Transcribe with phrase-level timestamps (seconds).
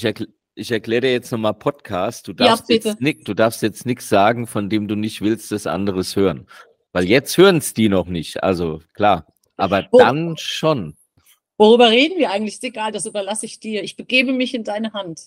[0.00, 2.26] Ich, erkl ich erkläre dir jetzt nochmal Podcast.
[2.26, 5.52] Du darfst, ja, jetzt nicht, du darfst jetzt nichts sagen, von dem du nicht willst,
[5.52, 6.46] dass anderes hören.
[6.92, 8.42] Weil jetzt hören es die noch nicht.
[8.42, 9.26] Also klar.
[9.58, 10.96] Aber Wo, dann schon.
[11.58, 12.54] Worüber reden wir eigentlich?
[12.54, 13.82] Ist egal, das überlasse ich dir.
[13.84, 15.20] Ich begebe mich in deine Hand.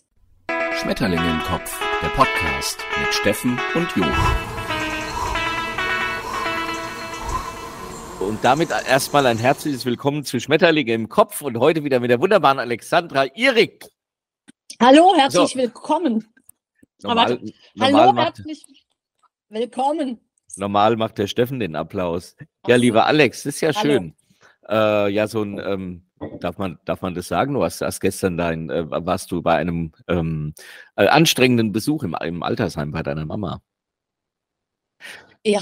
[0.81, 4.05] Schmetterlinge im Kopf, der Podcast mit Steffen und Jo.
[8.27, 12.19] Und damit erstmal ein herzliches Willkommen zu Schmetterlinge im Kopf und heute wieder mit der
[12.19, 13.92] wunderbaren Alexandra Irik.
[14.81, 15.59] Hallo, herzlich so.
[15.59, 16.33] willkommen.
[17.01, 17.39] Normal,
[17.75, 18.65] normal hallo, herzlich
[19.49, 20.19] willkommen.
[20.55, 22.35] Normal macht der Steffen den Applaus.
[22.67, 23.81] Ja, lieber Alex, das ist ja hallo.
[23.81, 24.15] schön.
[24.69, 26.05] Äh, ja, so ein, ähm,
[26.39, 27.53] darf, man, darf man das sagen?
[27.53, 30.53] Du hast, hast gestern dein, äh, warst du bei einem ähm,
[30.95, 33.61] äh, anstrengenden Besuch im, im Altersheim bei deiner Mama.
[35.45, 35.61] Ja.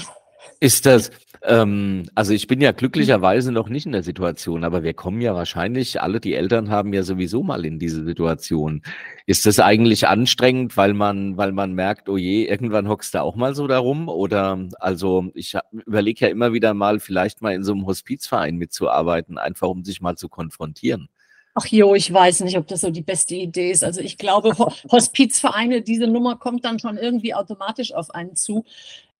[0.60, 1.10] Ist das,
[1.44, 5.34] ähm, also ich bin ja glücklicherweise noch nicht in der Situation, aber wir kommen ja
[5.34, 8.82] wahrscheinlich, alle die Eltern haben ja sowieso mal in diese Situation.
[9.26, 13.34] Ist das eigentlich anstrengend, weil man, weil man merkt, oh je, irgendwann hockst du auch
[13.34, 14.08] mal so darum?
[14.08, 19.36] Oder also ich überlege ja immer wieder mal, vielleicht mal in so einem Hospizverein mitzuarbeiten,
[19.36, 21.08] einfach um sich mal zu konfrontieren.
[21.54, 23.84] Ach jo, ich weiß nicht, ob das so die beste Idee ist.
[23.84, 24.56] Also ich glaube,
[24.90, 28.64] Hospizvereine, diese Nummer kommt dann schon irgendwie automatisch auf einen zu.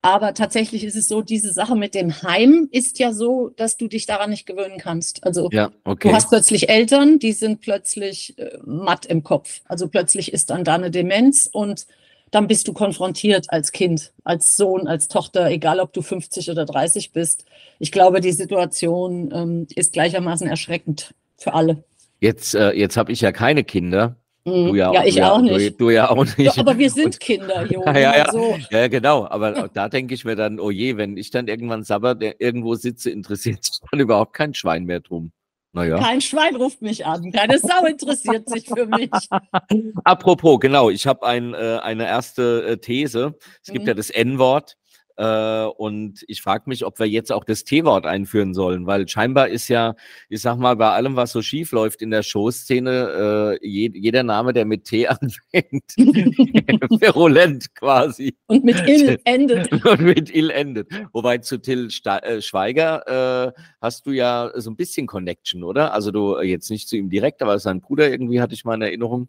[0.05, 3.87] Aber tatsächlich ist es so, diese Sache mit dem Heim ist ja so, dass du
[3.87, 5.23] dich daran nicht gewöhnen kannst.
[5.25, 6.09] Also ja, okay.
[6.09, 9.61] du hast plötzlich Eltern, die sind plötzlich äh, matt im Kopf.
[9.67, 11.87] Also plötzlich ist dann da eine Demenz und
[12.33, 16.65] dann bist du konfrontiert als Kind, als Sohn, als Tochter, egal ob du 50 oder
[16.65, 17.45] 30 bist.
[17.79, 21.85] Ich glaube, die Situation ähm, ist gleichermaßen erschreckend für alle.
[22.21, 24.17] Jetzt, äh, jetzt habe ich ja keine Kinder.
[24.45, 24.67] Mhm.
[24.67, 25.81] Du ja, ja, ich auch nicht.
[25.81, 26.39] Du, du, ja auch nicht.
[26.39, 27.83] Ja, aber wir sind und, Kinder, Jo.
[27.87, 28.33] Ja, ja, ja.
[28.33, 28.57] So.
[28.71, 29.27] ja, genau.
[29.29, 31.85] Aber da denke ich mir dann, oh je, wenn ich dann irgendwann
[32.19, 35.33] der irgendwo sitze, interessiert sich dann überhaupt kein Schwein mehr drum.
[35.75, 35.99] Naja.
[35.99, 37.33] Kein Schwein ruft mich an.
[37.33, 39.11] Keine Sau interessiert sich für mich.
[40.05, 43.35] Apropos, genau, ich habe ein, äh, eine erste äh, These.
[43.63, 43.73] Es mhm.
[43.73, 44.77] gibt ja das N-Wort.
[45.17, 49.49] Äh, und ich frage mich, ob wir jetzt auch das T-Wort einführen sollen, weil scheinbar
[49.49, 49.95] ist ja,
[50.29, 54.23] ich sag mal, bei allem, was so schief läuft in der Showszene, äh, je, jeder
[54.23, 58.37] Name, der mit T anfängt, virulent quasi.
[58.47, 59.73] Und mit ill endet.
[59.85, 60.89] Und mit ill endet.
[61.13, 65.93] Wobei zu Till Sta äh, Schweiger äh, hast du ja so ein bisschen Connection, oder?
[65.95, 68.83] Also du jetzt nicht zu ihm direkt, aber sein Bruder irgendwie hatte ich mal in
[68.83, 69.29] Erinnerung.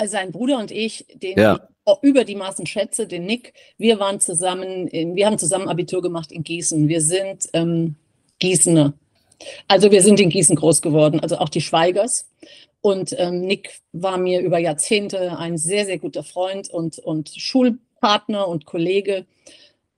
[0.00, 1.60] Also sein Bruder und ich, den ja.
[1.86, 6.00] ich über die Maßen schätze, den Nick, wir waren zusammen, in, wir haben zusammen Abitur
[6.00, 6.88] gemacht in Gießen.
[6.88, 7.96] Wir sind ähm,
[8.38, 8.94] Gießener.
[9.68, 12.30] Also wir sind in Gießen groß geworden, also auch die Schweigers.
[12.80, 18.48] Und ähm, Nick war mir über Jahrzehnte ein sehr, sehr guter Freund und, und Schulpartner
[18.48, 19.26] und Kollege.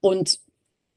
[0.01, 0.41] Und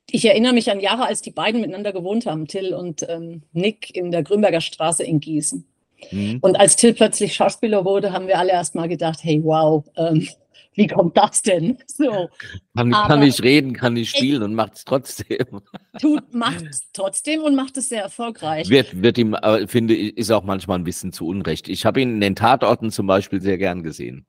[0.09, 3.95] ich erinnere mich an Jahre, als die beiden miteinander gewohnt haben, Till und ähm, Nick
[3.95, 5.67] in der Grünberger Straße in Gießen.
[6.11, 6.39] Mhm.
[6.41, 10.27] Und als Till plötzlich Schauspieler wurde, haben wir alle erst mal gedacht, hey, wow, ähm,
[10.75, 11.77] wie kommt das denn?
[11.87, 12.29] So.
[12.75, 15.61] Kann, kann ich reden, kann ich spielen und macht es trotzdem.
[16.01, 18.69] Tut, macht es trotzdem und macht es sehr erfolgreich.
[18.69, 21.69] Wird, wird ihm, äh, finde ich, ist auch manchmal ein bisschen zu Unrecht.
[21.69, 24.25] Ich habe ihn in den Tatorten zum Beispiel sehr gern gesehen.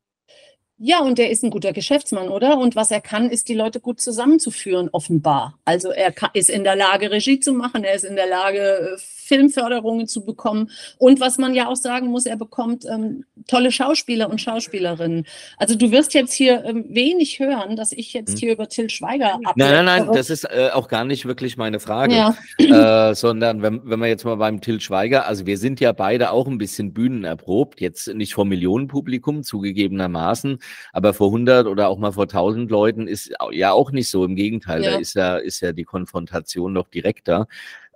[0.78, 2.59] Ja, und er ist ein guter Geschäftsmann, oder?
[2.59, 5.59] Und was er kann, ist, die Leute gut zusammenzuführen, offenbar.
[5.65, 8.59] Also er kann, ist in der Lage, Regie zu machen, er ist in der Lage,
[8.94, 10.70] äh, Filmförderungen zu bekommen.
[10.98, 15.26] Und was man ja auch sagen muss, er bekommt ähm, tolle Schauspieler und Schauspielerinnen.
[15.56, 18.38] Also du wirst jetzt hier ähm, wenig hören, dass ich jetzt hm.
[18.38, 19.59] hier über Till Schweiger ableite.
[19.59, 22.15] Nein, nein, nein, das ist äh, auch gar nicht wirklich meine Frage.
[22.15, 22.36] Ja.
[22.59, 26.31] Äh, sondern wenn, wenn wir jetzt mal beim Till Schweiger, also wir sind ja beide
[26.31, 30.59] auch ein bisschen bühnenerprobt, jetzt nicht vor Millionenpublikum zugegebenermaßen,
[30.92, 34.25] aber vor 100 oder auch mal vor 1000 Leuten ist ja auch nicht so.
[34.25, 34.92] Im Gegenteil, ja.
[34.92, 37.47] da ist ja, ist ja die Konfrontation noch direkter.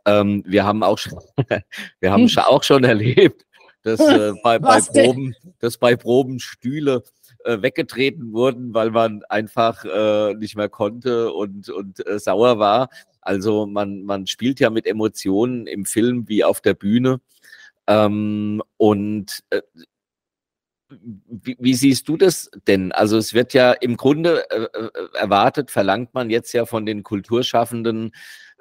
[0.06, 1.18] Ähm, wir haben auch schon,
[2.00, 2.38] wir haben hm.
[2.38, 3.46] auch schon erlebt,
[3.82, 7.02] dass äh, bei, bei Proben, dass bei Proben Stühle
[7.44, 12.88] äh, weggetreten wurden, weil man einfach äh, nicht mehr konnte und, und äh, sauer war.
[13.20, 17.20] Also man, man spielt ja mit Emotionen im Film wie auf der Bühne.
[17.86, 19.62] Ähm, und äh,
[20.88, 22.92] wie, wie, siehst du das denn?
[22.92, 28.12] Also es wird ja im Grunde äh, erwartet, verlangt man jetzt ja von den Kulturschaffenden,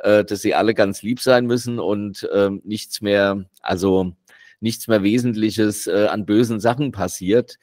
[0.04, 4.14] äh, dass sie alle ganz lieb sein müssen und äh, nichts mehr, also
[4.60, 7.58] nichts mehr Wesentliches äh, an bösen Sachen passiert.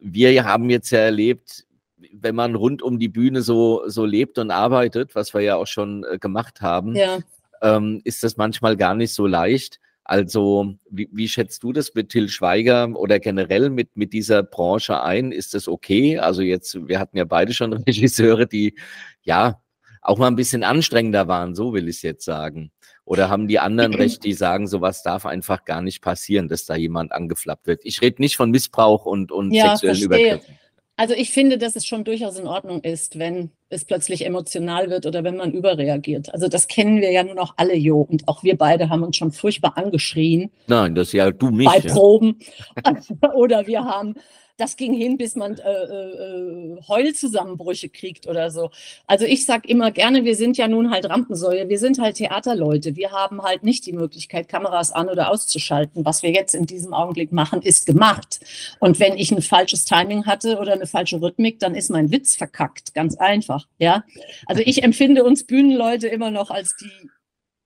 [0.00, 1.66] Wir haben jetzt ja erlebt,
[2.12, 5.66] wenn man rund um die Bühne so, so lebt und arbeitet, was wir ja auch
[5.66, 7.18] schon äh, gemacht haben, ja.
[7.62, 9.78] ähm, ist das manchmal gar nicht so leicht.
[10.04, 15.00] Also, wie, wie schätzt du das mit Till Schweiger oder generell mit, mit dieser Branche
[15.00, 15.30] ein?
[15.30, 16.18] Ist das okay?
[16.18, 18.74] Also jetzt, wir hatten ja beide schon Regisseure, die
[19.22, 19.61] ja
[20.02, 22.70] auch mal ein bisschen anstrengender waren, so will ich es jetzt sagen.
[23.04, 26.76] Oder haben die anderen recht, die sagen, sowas darf einfach gar nicht passieren, dass da
[26.76, 27.80] jemand angeflappt wird?
[27.84, 30.26] Ich rede nicht von Missbrauch und, und ja, sexuellen verstehe.
[30.26, 30.58] Übergriffen.
[30.96, 35.06] Also ich finde, dass es schon durchaus in Ordnung ist, wenn es plötzlich emotional wird
[35.06, 36.32] oder wenn man überreagiert.
[36.32, 38.02] Also das kennen wir ja nun auch alle, Jo.
[38.02, 40.50] Und auch wir beide haben uns schon furchtbar angeschrien.
[40.66, 41.66] Nein, das ist ja du mich.
[41.66, 41.92] Bei ja.
[41.92, 42.38] Proben.
[43.34, 44.14] oder wir haben
[44.62, 48.70] das ging hin, bis man äh, äh, Heulzusammenbrüche kriegt oder so.
[49.08, 52.94] Also ich sage immer gerne, wir sind ja nun halt Rampensäule, wir sind halt Theaterleute.
[52.94, 56.04] Wir haben halt nicht die Möglichkeit, Kameras an oder auszuschalten.
[56.04, 58.38] Was wir jetzt in diesem Augenblick machen, ist gemacht.
[58.78, 62.36] Und wenn ich ein falsches Timing hatte oder eine falsche Rhythmik, dann ist mein Witz
[62.36, 62.94] verkackt.
[62.94, 63.66] Ganz einfach.
[63.78, 64.04] Ja.
[64.46, 67.10] Also ich empfinde uns Bühnenleute immer noch als die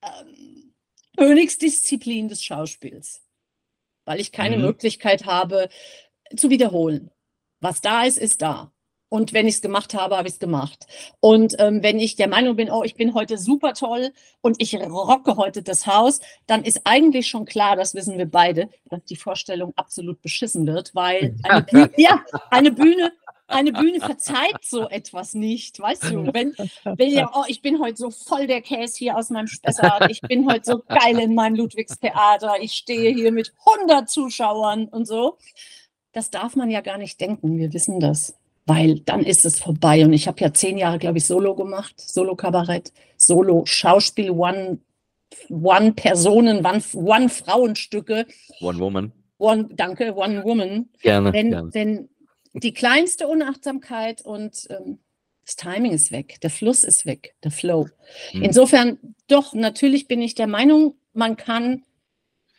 [0.01, 0.73] ähm,
[1.15, 3.21] Königsdisziplin des Schauspiels
[4.07, 4.63] weil ich keine mhm.
[4.63, 5.67] Möglichkeit habe,
[6.35, 7.11] zu wiederholen.
[7.59, 8.71] Was da ist, ist da.
[9.09, 10.85] Und wenn ich es gemacht habe, habe ich es gemacht.
[11.21, 14.75] Und ähm, wenn ich der Meinung bin, oh, ich bin heute super toll und ich
[14.75, 19.15] rocke heute das Haus, dann ist eigentlich schon klar, das wissen wir beide, dass die
[19.15, 23.13] Vorstellung absolut beschissen wird, weil eine Bühne, ja, eine Bühne,
[23.47, 26.33] eine Bühne verzeiht so etwas nicht, weißt du?
[26.33, 26.53] Wenn,
[26.83, 30.19] wenn ja, oh, ich bin heute so voll der Käse hier aus meinem Spessart, ich
[30.19, 35.37] bin heute so geil in meinem Ludwigstheater, ich stehe hier mit 100 Zuschauern und so
[36.17, 37.59] das darf man ja gar nicht denken.
[37.59, 38.35] Wir wissen das,
[38.65, 40.03] weil dann ist es vorbei.
[40.03, 44.79] Und ich habe ja zehn Jahre, glaube ich, Solo gemacht, Solo-Kabarett, Solo-Schauspiel, One,
[45.49, 48.25] One Personen, One, One Frauenstücke.
[48.61, 49.11] One Woman.
[49.37, 50.89] One, danke, One Woman.
[51.03, 51.31] Gerne.
[51.31, 51.73] Wenn, gerne.
[51.75, 52.09] wenn
[52.53, 54.97] die kleinste Unachtsamkeit und ähm,
[55.45, 57.89] das Timing ist weg, der Fluss ist weg, der Flow.
[58.31, 58.41] Hm.
[58.41, 58.97] Insofern,
[59.27, 61.83] doch, natürlich bin ich der Meinung, man kann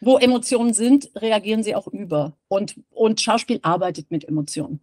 [0.00, 2.36] wo Emotionen sind, reagieren sie auch über.
[2.48, 4.80] Und, und Schauspiel arbeitet mit Emotionen.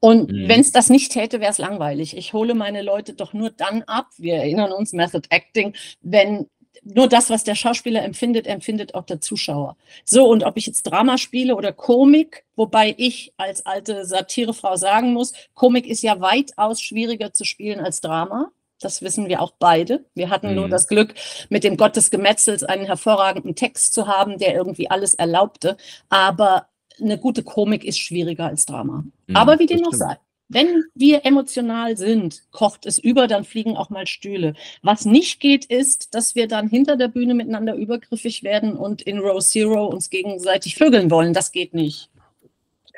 [0.00, 0.48] Und mhm.
[0.48, 2.16] wenn es das nicht täte, wäre es langweilig.
[2.16, 6.48] Ich hole meine Leute doch nur dann ab, wir erinnern uns, Method Acting, wenn
[6.82, 9.76] nur das, was der Schauspieler empfindet, empfindet auch der Zuschauer.
[10.04, 15.12] So, und ob ich jetzt Drama spiele oder Komik, wobei ich als alte Satirefrau sagen
[15.12, 18.50] muss, Komik ist ja weitaus schwieriger zu spielen als Drama.
[18.80, 20.04] Das wissen wir auch beide.
[20.14, 20.54] Wir hatten mhm.
[20.54, 21.14] nur das Glück,
[21.48, 25.76] mit dem Gott des Gemetzels einen hervorragenden Text zu haben, der irgendwie alles erlaubte.
[26.08, 26.66] Aber
[27.00, 29.04] eine gute Komik ist schwieriger als Drama.
[29.26, 30.16] Mhm, Aber wie dem noch sei.
[30.52, 34.54] Wenn wir emotional sind, kocht es über, dann fliegen auch mal Stühle.
[34.82, 39.20] Was nicht geht, ist, dass wir dann hinter der Bühne miteinander übergriffig werden und in
[39.20, 41.34] Row Zero uns gegenseitig vögeln wollen.
[41.34, 42.10] Das geht nicht.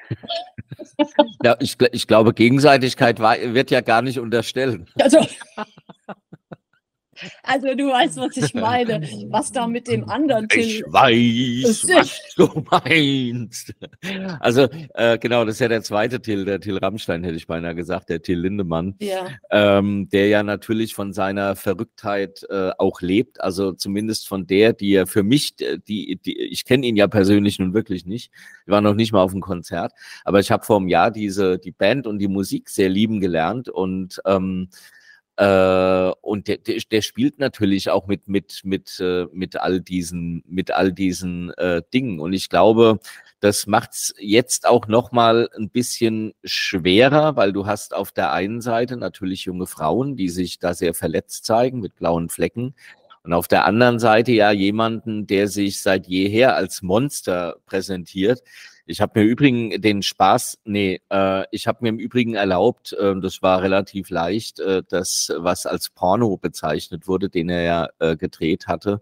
[1.44, 4.86] Ja, ich, ich glaube, Gegenseitigkeit war, wird ja gar nicht unterstellen.
[5.00, 5.18] Also,
[7.42, 10.62] also du weißt, was ich meine, was da mit dem anderen Till.
[10.62, 13.74] Ich weiß, was du meinst.
[14.40, 17.74] Also äh, genau, das ist ja der zweite Till, der Till Rammstein, hätte ich beinahe
[17.74, 19.26] gesagt, der Till Lindemann, ja.
[19.50, 24.94] ähm, der ja natürlich von seiner Verrücktheit äh, auch lebt, also zumindest von der, die
[24.94, 28.30] er für mich, die, die ich kenne ihn ja persönlich nun wirklich nicht,
[28.64, 29.92] ich war noch nicht mal auf dem Konzert,
[30.24, 33.68] aber ich habe vor einem Jahr diese die Band und die Musik sehr lieben gelernt
[33.68, 34.68] und ähm,
[35.36, 40.44] äh, und der, der, der spielt natürlich auch mit, mit, mit, äh, mit all diesen,
[40.46, 42.20] mit all diesen äh, Dingen.
[42.20, 42.98] Und ich glaube,
[43.40, 48.96] das macht's jetzt auch nochmal ein bisschen schwerer, weil du hast auf der einen Seite
[48.96, 52.74] natürlich junge Frauen, die sich da sehr verletzt zeigen mit blauen Flecken.
[53.24, 58.42] Und auf der anderen Seite ja jemanden, der sich seit jeher als Monster präsentiert,
[58.92, 63.14] ich habe mir übrigens den Spaß, nee, äh, ich habe mir im Übrigen erlaubt, äh,
[63.20, 68.16] das war relativ leicht, äh, das, was als Porno bezeichnet wurde, den er ja äh,
[68.16, 69.00] gedreht hatte,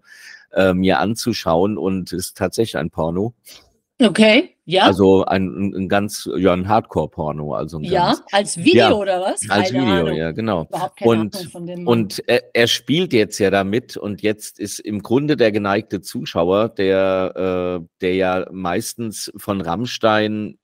[0.53, 3.35] äh, mir anzuschauen und ist tatsächlich ein Porno.
[4.01, 4.85] Okay, ja.
[4.85, 7.55] Also ein, ein ganz, ja, ein Hardcore-Porno.
[7.55, 9.41] Also ja, ganz, als Video ja, oder was?
[9.41, 10.15] Keine als Video, Ahnung.
[10.15, 10.69] ja, genau.
[11.01, 11.55] und
[11.87, 16.69] und er, er, spielt jetzt ja damit und jetzt ist im Grunde der geneigte Zuschauer,
[16.69, 20.57] der, äh, der ja meistens von Rammstein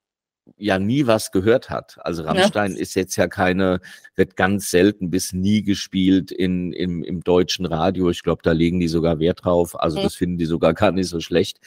[0.57, 1.99] ja nie was gehört hat.
[2.03, 2.79] Also Rammstein ja.
[2.79, 3.81] ist jetzt ja keine,
[4.15, 8.11] wird ganz selten bis nie gespielt in, im, im deutschen Radio.
[8.11, 9.79] Ich glaube, da legen die sogar Wert drauf.
[9.81, 10.05] Also mhm.
[10.05, 11.59] das finden die sogar gar nicht so schlecht.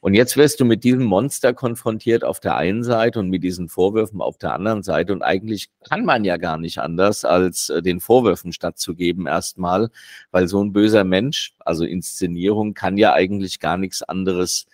[0.00, 3.68] Und jetzt wirst du mit diesem Monster konfrontiert auf der einen Seite und mit diesen
[3.68, 5.12] Vorwürfen auf der anderen Seite.
[5.12, 9.90] Und eigentlich kann man ja gar nicht anders, als äh, den Vorwürfen stattzugeben erstmal,
[10.30, 14.66] weil so ein böser Mensch, also Inszenierung, kann ja eigentlich gar nichts anderes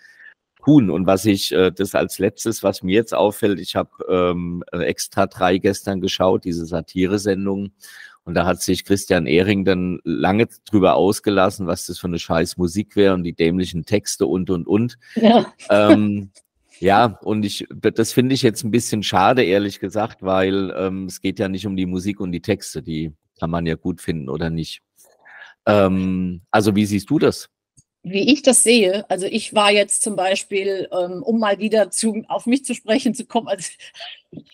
[0.63, 0.89] tun.
[0.89, 5.27] Und was ich, äh, das als letztes, was mir jetzt auffällt, ich habe ähm, extra
[5.27, 7.71] drei gestern geschaut, diese Satire-Sendung.
[8.27, 12.57] Und da hat sich Christian Ehring dann lange drüber ausgelassen, was das für eine scheiß
[12.57, 14.97] Musik wäre und die dämlichen Texte und, und, und.
[15.15, 16.31] Ja, ähm,
[16.81, 21.21] ja und ich, das finde ich jetzt ein bisschen schade, ehrlich gesagt, weil ähm, es
[21.21, 24.27] geht ja nicht um die Musik und die Texte, die kann man ja gut finden
[24.27, 24.81] oder nicht.
[25.65, 27.49] Ähm, also wie siehst du das?
[28.03, 32.23] wie ich das sehe, also ich war jetzt zum Beispiel, ähm, um mal wieder zu,
[32.27, 33.71] auf mich zu sprechen zu kommen, als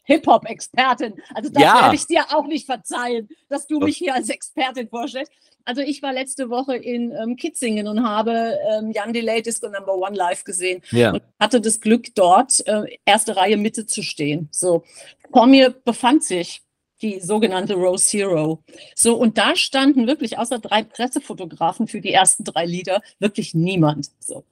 [0.04, 1.14] Hip-Hop-Expertin.
[1.34, 1.82] Also das ja.
[1.82, 5.32] werde ich dir auch nicht verzeihen, dass du mich hier als Expertin vorstellst.
[5.66, 9.96] Also ich war letzte Woche in ähm, Kitzingen und habe ähm, Jan Delay Disco Number
[9.96, 11.12] One live gesehen ja.
[11.12, 14.50] und hatte das Glück, dort äh, erste Reihe Mitte zu stehen.
[14.52, 14.84] So
[15.32, 16.64] vor mir befand sich
[17.02, 18.64] die sogenannte Row Zero.
[18.96, 24.12] So, und da standen wirklich außer drei Pressefotografen für die ersten drei Lieder wirklich niemand.
[24.20, 24.44] So.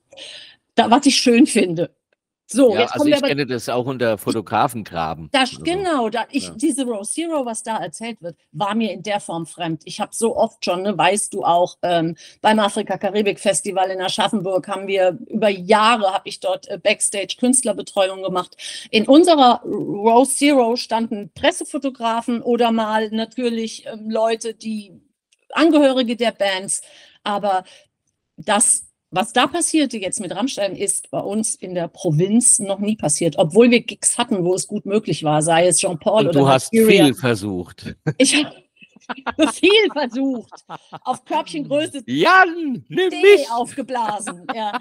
[0.76, 1.92] Da, was ich schön finde.
[2.52, 5.30] So, ja, jetzt also ich kenne das auch unter Fotografengraben.
[5.32, 6.54] Das, also, genau, da ich, ja.
[6.56, 9.84] diese Row Zero, was da erzählt wird, war mir in der Form fremd.
[9.86, 14.88] Ich habe so oft schon, ne, weißt du auch, ähm, beim Afrika-Karibik-Festival in Aschaffenburg haben
[14.88, 18.58] wir über Jahre, habe ich dort äh, Backstage-Künstlerbetreuung gemacht.
[18.90, 24.92] In unserer Row Zero standen Pressefotografen oder mal natürlich ähm, Leute, die
[25.54, 26.82] Angehörige der Bands,
[27.24, 27.64] aber
[28.38, 32.96] das was da passierte jetzt mit Rammstein ist bei uns in der Provinz noch nie
[32.96, 36.48] passiert, obwohl wir Gigs hatten, wo es gut möglich war, sei es Jean-Paul oder Du
[36.48, 37.06] hast Nigeria.
[37.06, 37.96] viel versucht.
[38.18, 38.56] Ich habe
[39.54, 40.54] viel versucht.
[41.04, 43.50] Auf Körbchengröße Jan, nimm mich.
[43.52, 44.46] aufgeblasen.
[44.54, 44.80] Ja.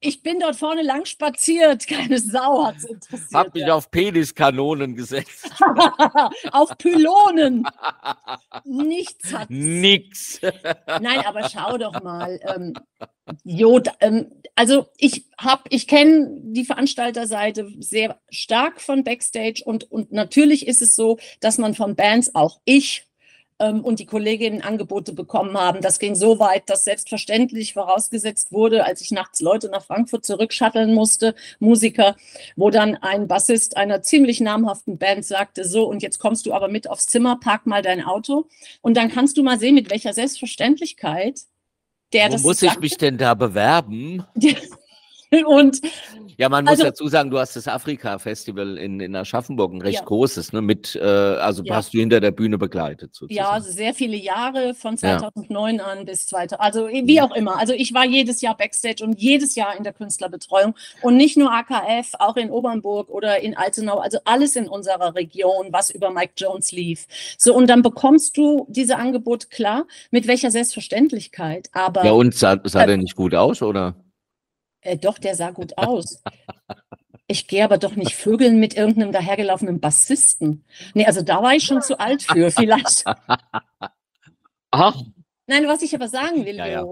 [0.00, 1.86] Ich bin dort vorne lang spaziert.
[1.86, 3.32] Keine Sau hat es interessiert.
[3.32, 3.74] Hab mich ja.
[3.74, 5.50] auf Peniskanonen gesetzt.
[6.52, 7.66] auf Pylonen.
[8.64, 10.40] Nichts hat Nix.
[11.00, 12.38] Nein, aber schau doch mal.
[12.54, 12.74] Ähm,
[13.44, 20.12] jo, ähm, also ich habe, ich kenne die Veranstalterseite sehr stark von Backstage und, und
[20.12, 23.06] natürlich ist es so, dass man von Bands, auch ich
[23.58, 25.80] ähm, und die Kolleginnen Angebote bekommen haben.
[25.80, 30.94] Das ging so weit, dass selbstverständlich vorausgesetzt wurde, als ich nachts Leute nach Frankfurt zurückschatteln
[30.94, 32.16] musste, Musiker,
[32.56, 36.68] wo dann ein Bassist einer ziemlich namhaften Band sagte, so, und jetzt kommst du aber
[36.68, 38.46] mit aufs Zimmer, park mal dein Auto
[38.82, 41.40] und dann kannst du mal sehen, mit welcher Selbstverständlichkeit
[42.14, 44.24] der Wo das muss ich mich denn da bewerben?
[45.46, 45.80] Und
[46.36, 50.00] ja, man muss also, dazu sagen, du hast das Afrika-Festival in, in Aschaffenburg, ein recht
[50.00, 50.04] ja.
[50.04, 50.62] großes, ne?
[50.62, 51.76] Mit, äh, also ja.
[51.76, 53.14] hast du hinter der Bühne begleitet.
[53.14, 53.34] Sozusagen.
[53.34, 55.84] Ja, also sehr viele Jahre von 2009 ja.
[55.84, 57.58] an bis 2000, also wie auch immer.
[57.58, 61.52] Also ich war jedes Jahr Backstage und jedes Jahr in der Künstlerbetreuung und nicht nur
[61.52, 66.34] AKF, auch in Obernburg oder in Altenau, also alles in unserer Region, was über Mike
[66.36, 67.06] Jones lief.
[67.38, 71.68] So, und dann bekommst du diese Angebote klar, mit welcher Selbstverständlichkeit.
[71.72, 73.94] Aber, ja, und sah, sah äh, der nicht gut aus, oder?
[74.84, 76.22] Äh, doch, der sah gut aus.
[77.26, 80.64] Ich gehe aber doch nicht vögeln mit irgendeinem dahergelaufenen Bassisten.
[80.92, 83.04] Nee, also da war ich schon zu alt für, vielleicht.
[84.70, 85.02] Ach.
[85.46, 86.84] Nein, was ich aber sagen will, ja, ja.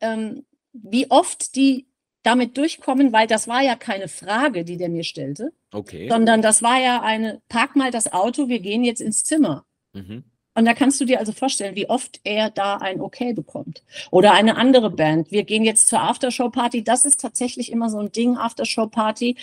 [0.00, 1.86] Ähm, wie oft die
[2.22, 6.08] damit durchkommen, weil das war ja keine Frage, die der mir stellte, okay.
[6.08, 9.66] sondern das war ja eine, park mal das Auto, wir gehen jetzt ins Zimmer.
[9.92, 10.24] Mhm.
[10.54, 13.82] Und da kannst du dir also vorstellen, wie oft er da ein Okay bekommt.
[14.10, 15.30] Oder eine andere Band.
[15.30, 16.84] Wir gehen jetzt zur Aftershow-Party.
[16.84, 19.36] Das ist tatsächlich immer so ein Ding, Aftershow-Party,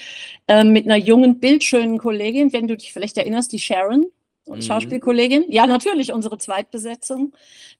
[0.48, 4.06] äh, mit einer jungen, bildschönen Kollegin, wenn du dich vielleicht erinnerst, die Sharon,
[4.46, 4.62] mhm.
[4.62, 5.46] Schauspielkollegin.
[5.50, 7.34] Ja, natürlich, unsere Zweitbesetzung.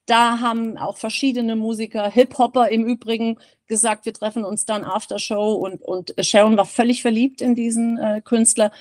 [0.08, 5.84] Da haben auch verschiedene Musiker, Hip-Hopper im Übrigen, gesagt, wir treffen uns dann Aftershow und,
[5.84, 8.72] und Sharon war völlig verliebt in diesen äh, Künstler.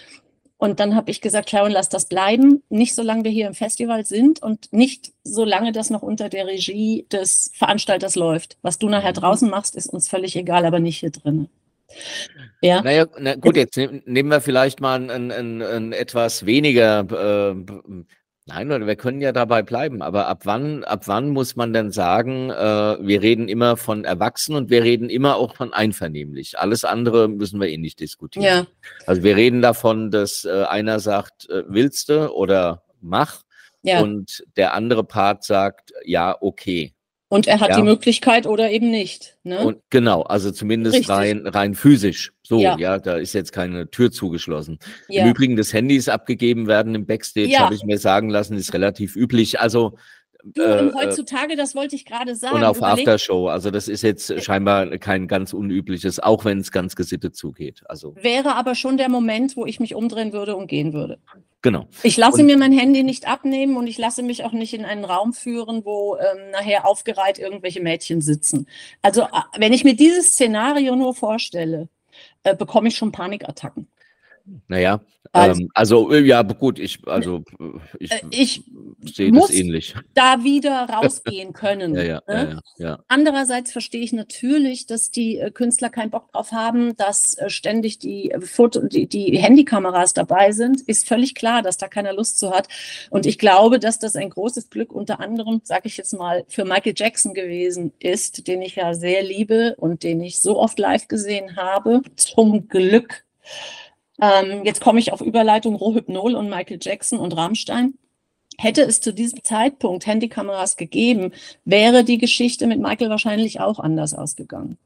[0.58, 2.64] Und dann habe ich gesagt, Sharon, lass das bleiben.
[2.68, 7.06] Nicht solange wir hier im Festival sind und nicht solange das noch unter der Regie
[7.12, 8.58] des Veranstalters läuft.
[8.62, 9.20] Was du nachher mhm.
[9.20, 11.48] draußen machst, ist uns völlig egal, aber nicht hier drin.
[12.60, 12.82] Ja.
[12.82, 18.04] Naja, na gut, jetzt nehmen wir vielleicht mal ein, ein, ein etwas weniger äh,
[18.48, 20.00] Nein, wir können ja dabei bleiben.
[20.00, 24.62] Aber ab wann, ab wann muss man denn sagen, äh, wir reden immer von Erwachsenen
[24.62, 26.58] und wir reden immer auch von einvernehmlich.
[26.58, 28.46] Alles andere müssen wir eh nicht diskutieren.
[28.46, 28.66] Ja.
[29.06, 33.42] Also wir reden davon, dass äh, einer sagt, äh, willst du oder mach.
[33.82, 34.00] Ja.
[34.00, 36.94] Und der andere Part sagt, ja, okay.
[37.28, 37.76] Und er hat ja.
[37.76, 39.36] die Möglichkeit oder eben nicht.
[39.42, 39.58] Ne?
[39.60, 42.32] Und genau, also zumindest rein, rein physisch.
[42.48, 42.78] So, ja.
[42.78, 42.98] ja.
[42.98, 44.78] da ist jetzt keine Tür zugeschlossen.
[45.08, 45.24] Ja.
[45.24, 49.16] Im Übrigen, dass Handys abgegeben werden im Backstage, habe ich mir sagen lassen, ist relativ
[49.16, 49.60] üblich.
[49.60, 49.98] Also
[50.44, 52.54] Du, äh, heutzutage, das wollte ich gerade sagen.
[52.54, 56.58] Und auf Überleg Aftershow, also das ist jetzt äh, scheinbar kein ganz unübliches, auch wenn
[56.60, 57.82] es ganz gesittet zugeht.
[57.88, 61.18] Also wäre aber schon der Moment, wo ich mich umdrehen würde und gehen würde.
[61.60, 61.88] Genau.
[62.04, 64.84] Ich lasse und, mir mein Handy nicht abnehmen und ich lasse mich auch nicht in
[64.84, 68.68] einen Raum führen, wo ähm, nachher aufgereiht irgendwelche Mädchen sitzen.
[69.02, 69.26] Also äh,
[69.58, 71.88] wenn ich mir dieses Szenario nur vorstelle,
[72.42, 73.88] äh, bekomme ich schon Panikattacken.
[74.68, 75.00] Naja,
[75.32, 77.42] also, ähm, also äh, ja, gut, ich, also
[77.98, 78.62] ich, äh, ich
[79.04, 79.94] sehe das ähnlich.
[80.14, 81.94] Da wieder rausgehen können.
[81.96, 82.60] ja, ja, ne?
[82.78, 87.98] ja, ja, Andererseits verstehe ich natürlich, dass die Künstler keinen Bock drauf haben, dass ständig
[87.98, 90.80] die Foto, die, die Handykameras dabei sind.
[90.82, 92.68] Ist völlig klar, dass da keiner Lust zu hat.
[93.10, 96.64] Und ich glaube, dass das ein großes Glück unter anderem, sage ich jetzt mal, für
[96.64, 101.08] Michael Jackson gewesen ist, den ich ja sehr liebe und den ich so oft live
[101.08, 102.02] gesehen habe.
[102.16, 103.24] Zum Glück
[104.20, 107.94] ähm, jetzt komme ich auf Überleitung Rohypnol und Michael Jackson und Rammstein.
[108.60, 111.30] Hätte es zu diesem Zeitpunkt Handykameras gegeben,
[111.64, 114.78] wäre die Geschichte mit Michael wahrscheinlich auch anders ausgegangen.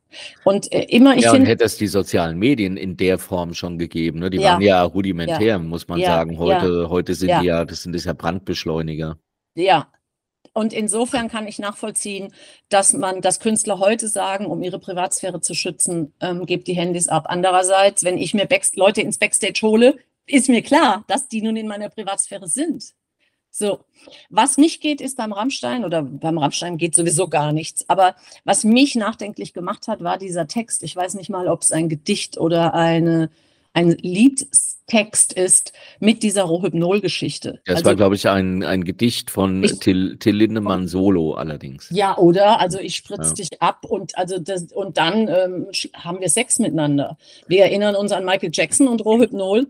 [0.44, 1.48] Und äh, immer ich ja, finde.
[1.48, 4.18] hätte es die sozialen Medien in der Form schon gegeben.
[4.18, 4.28] Ne?
[4.28, 6.38] Die ja, waren ja rudimentär, ja, muss man sagen.
[6.38, 9.16] Heute, heute sind die ja, das sind das ja Brandbeschleuniger.
[9.54, 9.88] Ja,
[10.54, 12.32] und insofern kann ich nachvollziehen,
[12.68, 17.08] dass man, dass Künstler heute sagen, um ihre Privatsphäre zu schützen, ähm, gebt die Handys
[17.08, 17.24] ab.
[17.28, 21.56] Andererseits, wenn ich mir Back Leute ins Backstage hole, ist mir klar, dass die nun
[21.56, 22.94] in meiner Privatsphäre sind.
[23.50, 23.80] So,
[24.30, 27.88] was nicht geht, ist beim Rammstein oder beim Rammstein geht sowieso gar nichts.
[27.88, 30.82] Aber was mich nachdenklich gemacht hat, war dieser Text.
[30.82, 33.30] Ich weiß nicht mal, ob es ein Gedicht oder eine
[33.74, 37.60] ein Liedtext ist mit dieser Rohypnol-Geschichte.
[37.64, 41.88] Das also, war, glaube ich, ein, ein Gedicht von ich, Till, Till Lindemann solo allerdings.
[41.90, 42.60] Ja, oder?
[42.60, 43.34] Also ich spritz ja.
[43.34, 47.16] dich ab und also das, und dann ähm, haben wir Sex miteinander.
[47.46, 49.68] Wir erinnern uns an Michael Jackson und Rohypnol.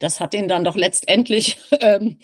[0.00, 2.18] Das hat ihn dann doch letztendlich ähm,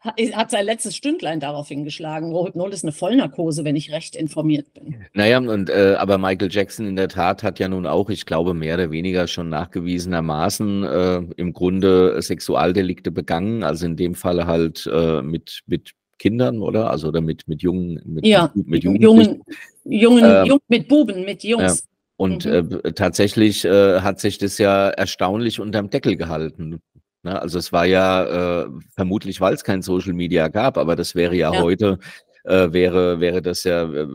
[0.00, 2.30] hat sein letztes Stündlein darauf hingeschlagen.
[2.30, 5.04] Rohypnol ist eine Vollnarkose, wenn ich recht informiert bin.
[5.12, 8.54] Naja, und äh, aber Michael Jackson in der Tat hat ja nun auch, ich glaube,
[8.54, 13.64] mehr oder weniger schon nachgewiesenermaßen äh, im Grunde Sexualdelikte begangen.
[13.64, 16.90] Also in dem Fall halt äh, mit, mit Kindern, oder?
[16.90, 19.42] Also oder mit, mit jungen, mit, ja, mit, mit jungen, jungen,
[19.84, 21.80] jungen, ähm, jung, mit Buben, mit Jungs.
[21.80, 21.84] Ja.
[22.16, 22.80] Und mhm.
[22.82, 26.80] äh, tatsächlich äh, hat sich das ja erstaunlich unterm Deckel gehalten.
[27.28, 27.40] Ne?
[27.40, 31.36] Also es war ja äh, vermutlich, weil es kein Social Media gab, aber das wäre
[31.36, 31.60] ja, ja.
[31.60, 31.98] heute,
[32.44, 34.08] äh, wäre, wäre das ja, äh,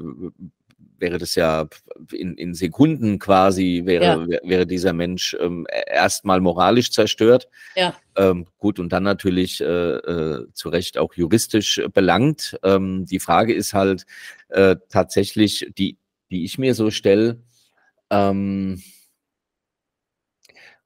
[0.98, 1.68] wäre das ja
[2.12, 4.40] in, in Sekunden quasi, wäre, ja.
[4.44, 7.50] wäre dieser Mensch ähm, e-, erstmal moralisch zerstört.
[7.76, 7.94] Ja.
[8.16, 12.58] Ähm, gut, und dann natürlich äh, äh, zu Recht auch juristisch belangt.
[12.64, 14.06] Ähm, die Frage ist halt
[14.50, 15.98] äh, tatsächlich, die,
[16.32, 17.44] die ich mir so stelle,
[18.10, 18.82] ähm,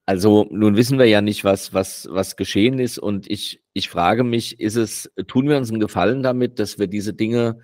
[0.07, 2.97] also nun wissen wir ja nicht, was, was, was geschehen ist.
[2.97, 6.87] Und ich, ich frage mich, ist es, tun wir uns einen Gefallen damit, dass wir
[6.87, 7.59] diese Dinge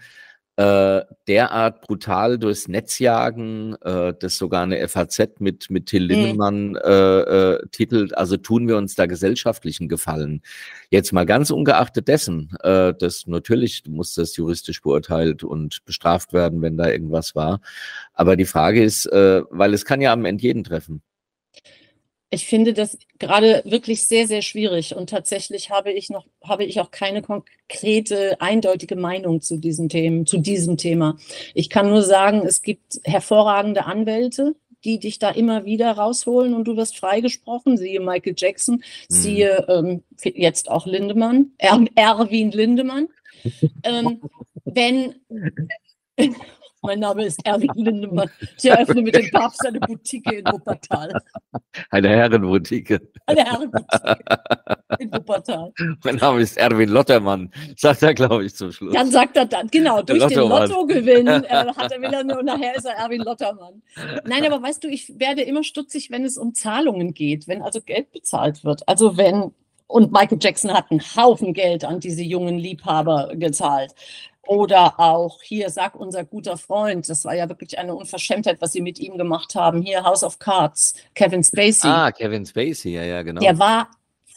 [0.57, 6.09] äh, derart brutal durchs Netz jagen, äh, das sogar eine FAZ mit, mit Till mhm.
[6.09, 6.89] Lindemann äh,
[7.53, 8.17] äh, titelt.
[8.17, 10.41] Also tun wir uns da gesellschaftlichen Gefallen.
[10.89, 16.61] Jetzt mal ganz ungeachtet dessen, äh, dass natürlich muss das juristisch beurteilt und bestraft werden,
[16.61, 17.61] wenn da irgendwas war.
[18.13, 21.01] Aber die Frage ist, äh, weil es kann ja am Ende jeden treffen
[22.33, 26.81] ich finde das gerade wirklich sehr, sehr schwierig und tatsächlich habe ich noch, habe ich
[26.81, 31.17] auch keine konkrete, eindeutige Meinung zu diesen Themen, zu diesem Thema.
[31.53, 36.65] Ich kann nur sagen, es gibt hervorragende Anwälte, die dich da immer wieder rausholen und
[36.65, 37.77] du wirst freigesprochen.
[37.77, 38.81] Siehe Michael Jackson, mhm.
[39.07, 43.09] siehe ähm, jetzt auch Lindemann, er Erwin Lindemann.
[43.83, 44.21] ähm,
[44.65, 45.15] wenn
[46.83, 48.29] mein Name ist Erwin Lindemann.
[48.57, 51.21] Ich eröffne mit dem Papst eine Boutique in Wuppertal.
[51.89, 52.99] Eine Herrenboutique.
[53.25, 54.25] Eine Herrenboutique
[54.99, 55.73] in Wuppertal.
[56.03, 58.93] Mein Name ist Erwin Lottermann, sagt er, glaube ich, zum Schluss.
[58.93, 60.61] Dann sagt er dann, genau, durch Lottomann.
[60.61, 61.41] den Lottogewinn äh,
[61.75, 63.81] hat er will er nur, nachher ist er Erwin Lottermann.
[64.25, 67.81] Nein, aber weißt du, ich werde immer stutzig, wenn es um Zahlungen geht, wenn also
[67.81, 68.87] Geld bezahlt wird.
[68.87, 69.53] Also wenn
[69.87, 73.93] und Michael Jackson hat einen Haufen Geld an diese jungen Liebhaber gezahlt.
[74.45, 78.81] Oder auch hier, sagt unser guter Freund, das war ja wirklich eine Unverschämtheit, was sie
[78.81, 79.81] mit ihm gemacht haben.
[79.81, 81.87] Hier House of Cards, Kevin Spacey.
[81.87, 83.39] Ah, Kevin Spacey, ja, ja, genau.
[83.39, 83.89] Der war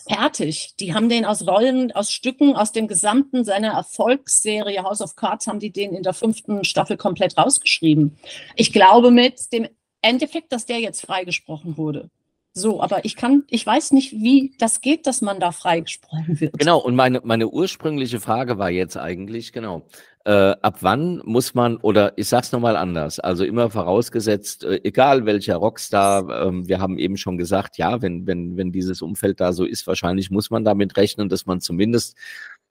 [0.08, 0.74] fertig.
[0.78, 5.48] Die haben den aus Rollen, aus Stücken, aus dem gesamten seiner Erfolgsserie House of Cards,
[5.48, 8.16] haben die den in der fünften Staffel komplett rausgeschrieben.
[8.54, 9.68] Ich glaube mit dem
[10.02, 12.10] Endeffekt, dass der jetzt freigesprochen wurde.
[12.56, 16.58] So, aber ich kann, ich weiß nicht, wie das geht, dass man da freigesprochen wird.
[16.58, 19.86] Genau, und meine, meine ursprüngliche Frage war jetzt eigentlich, genau,
[20.24, 25.26] äh, ab wann muss man, oder ich sag's nochmal anders, also immer vorausgesetzt, äh, egal
[25.26, 29.52] welcher Rockstar, äh, wir haben eben schon gesagt, ja, wenn, wenn, wenn dieses Umfeld da
[29.52, 32.16] so ist, wahrscheinlich muss man damit rechnen, dass man zumindest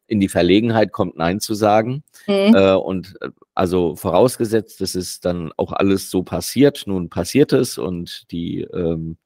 [0.08, 2.04] in die Verlegenheit kommt, Nein zu sagen.
[2.26, 2.56] Mhm.
[2.56, 6.86] Äh, und äh, also vorausgesetzt, dass es dann auch alles so passiert.
[6.88, 9.18] Nun passiert es und die ähm,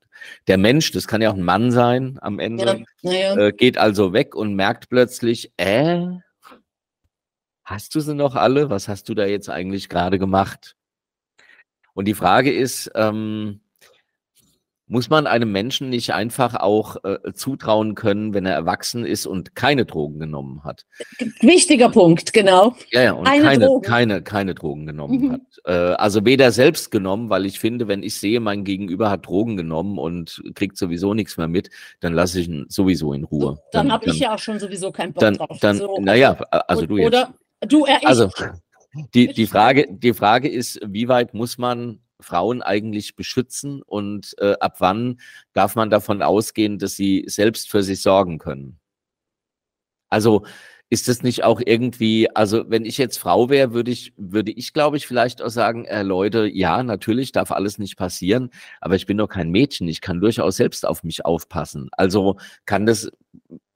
[0.47, 3.38] der Mensch, das kann ja auch ein Mann sein am Ende, ja, ja.
[3.38, 6.05] Äh, geht also weg und merkt plötzlich, äh,
[7.63, 8.69] hast du sie noch alle?
[8.69, 10.75] Was hast du da jetzt eigentlich gerade gemacht?
[11.93, 13.62] Und die Frage ist, ähm,
[14.91, 19.54] Muss man einem Menschen nicht einfach auch äh, zutrauen können, wenn er erwachsen ist und
[19.54, 20.88] keine Drogen genommen hat?
[21.41, 22.75] Wichtiger Punkt, genau.
[22.89, 23.88] Ja, ja, und keine, keine, Drogen.
[23.88, 25.32] keine, keine Drogen genommen mhm.
[25.34, 25.41] hat.
[25.65, 29.58] Äh, also weder selbst genommen, weil ich finde, wenn ich sehe, mein Gegenüber hat Drogen
[29.58, 33.60] genommen und kriegt sowieso nichts mehr mit, dann lasse ich ihn sowieso in Ruhe.
[33.71, 35.60] Dann, dann habe ich ja auch schon sowieso keinen Bock dann, drauf.
[35.62, 36.32] Dann, so, naja,
[36.67, 37.08] also und, du jetzt.
[37.08, 38.08] Oder du, er, ich.
[38.08, 38.32] Also,
[39.13, 44.55] die, die, Frage, die Frage ist, wie weit muss man Frauen eigentlich beschützen und äh,
[44.60, 45.19] ab wann
[45.53, 48.79] darf man davon ausgehen, dass sie selbst für sich sorgen können?
[50.10, 50.43] Also
[50.89, 54.73] ist das nicht auch irgendwie, also wenn ich jetzt Frau wäre, würde ich, würde ich,
[54.73, 58.49] glaube ich, vielleicht auch sagen, äh, Leute, ja, natürlich darf alles nicht passieren,
[58.82, 61.89] aber ich bin doch kein Mädchen, ich kann durchaus selbst auf mich aufpassen.
[61.91, 63.12] Also kann das,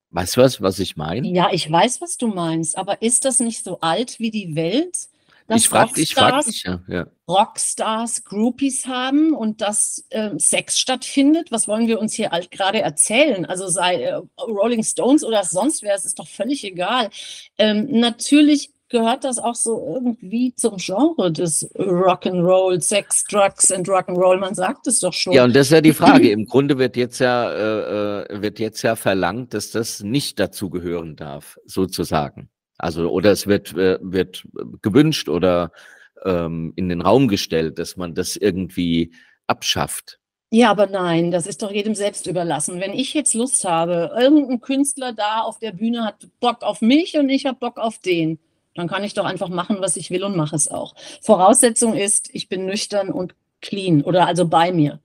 [0.10, 1.27] weißt du was, was ich meine?
[1.27, 5.08] Ja, ich weiß, was du meinst, aber ist das nicht so alt wie die Welt?
[5.49, 7.08] Ich frage dich, frag dich ja, ja.
[7.27, 11.51] Rockstars Groupies haben und dass äh, Sex stattfindet.
[11.51, 13.45] Was wollen wir uns hier gerade erzählen?
[13.45, 17.10] Also sei äh, Rolling Stones oder sonst wer, es ist doch völlig egal.
[17.58, 24.38] Ähm, natürlich gehört das auch so irgendwie zum Genre des Rock'n'Roll, Sex, Drugs and Rock'n'Roll.
[24.38, 25.34] Man sagt es doch schon.
[25.34, 26.29] Ja, und das ist ja die Frage.
[26.29, 31.15] Im Grunde wird jetzt ja äh, äh, wird jetzt ja verlangt, dass das nicht dazugehören
[31.15, 32.49] darf, sozusagen.
[32.84, 34.46] Also, oder es wird, äh, wird
[34.82, 35.72] gewünscht oder
[36.26, 39.13] ähm, in den Raum gestellt, dass man das irgendwie
[39.48, 40.19] abschafft.
[40.52, 42.82] Ja, aber nein, das ist doch jedem selbst überlassen.
[42.82, 47.17] Wenn ich jetzt Lust habe, irgendein Künstler da auf der Bühne hat Bock auf mich
[47.17, 48.38] und ich habe Bock auf den,
[48.76, 50.93] dann kann ich doch einfach machen, was ich will und mache es auch.
[51.22, 55.00] Voraussetzung ist, ich bin nüchtern und clean oder also bei mir.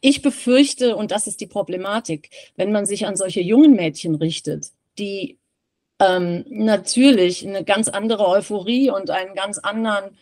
[0.00, 4.68] Ich befürchte, und das ist die Problematik, wenn man sich an solche jungen Mädchen richtet,
[4.96, 5.38] die
[6.00, 10.16] ähm, natürlich eine ganz andere Euphorie und einen ganz anderen,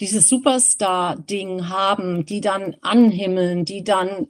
[0.00, 4.26] dieses Superstar-Ding haben, die dann anhimmeln, die dann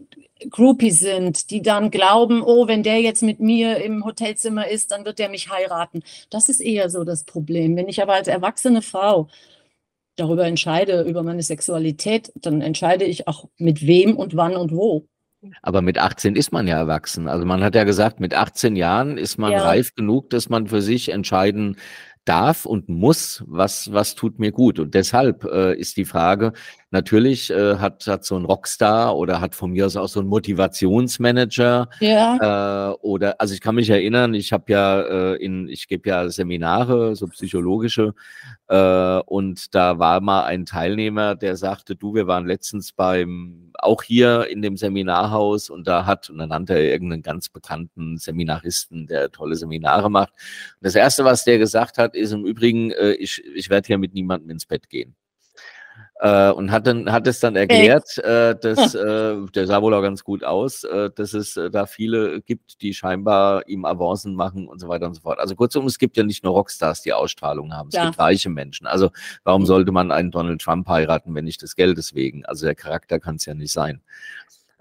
[0.51, 5.05] Groupie sind, die dann glauben, oh, wenn der jetzt mit mir im Hotelzimmer ist, dann
[5.05, 6.03] wird der mich heiraten.
[6.31, 7.77] Das ist eher so das Problem.
[7.77, 9.29] Wenn ich aber als erwachsene Frau
[10.16, 15.07] darüber entscheide, über meine Sexualität, dann entscheide ich auch mit wem und wann und wo.
[15.62, 17.29] Aber mit 18 ist man ja erwachsen.
[17.29, 19.62] Also man hat ja gesagt, mit 18 Jahren ist man ja.
[19.62, 21.77] reif genug, dass man für sich entscheiden
[22.27, 24.79] darf und muss, was, was tut mir gut.
[24.79, 26.53] Und deshalb äh, ist die Frage,
[26.90, 30.27] natürlich äh, hat, hat so ein Rockstar oder hat von mir aus auch so ein
[30.27, 31.88] Motivationsmanager.
[32.01, 32.90] Ja.
[32.90, 36.29] Äh, oder, also ich kann mich erinnern, ich habe ja äh, in, ich gebe ja
[36.29, 38.14] Seminare, so psychologische,
[38.68, 44.03] äh, und da war mal ein Teilnehmer, der sagte, du, wir waren letztens beim, auch
[44.03, 49.07] hier in dem Seminarhaus und da hat, und dann nannte er irgendeinen ganz bekannten Seminaristen,
[49.07, 50.31] der tolle Seminare macht.
[50.31, 53.99] Und das erste, was der gesagt hat, ist im Übrigen, äh, ich, ich werde hier
[53.99, 55.17] mit niemandem ins Bett gehen
[56.21, 60.03] äh, und hat, dann, hat es dann erklärt, äh, dass äh, der sah wohl auch
[60.03, 64.67] ganz gut aus, äh, dass es äh, da viele gibt, die scheinbar ihm Avancen machen
[64.67, 65.39] und so weiter und so fort.
[65.39, 68.07] Also kurzum, es gibt ja nicht nur Rockstars, die Ausstrahlung haben, es ja.
[68.07, 68.87] gibt reiche Menschen.
[68.87, 69.11] Also
[69.45, 69.67] warum mhm.
[69.67, 72.45] sollte man einen Donald Trump heiraten, wenn nicht des Geldes wegen?
[72.47, 74.01] Also der Charakter kann es ja nicht sein.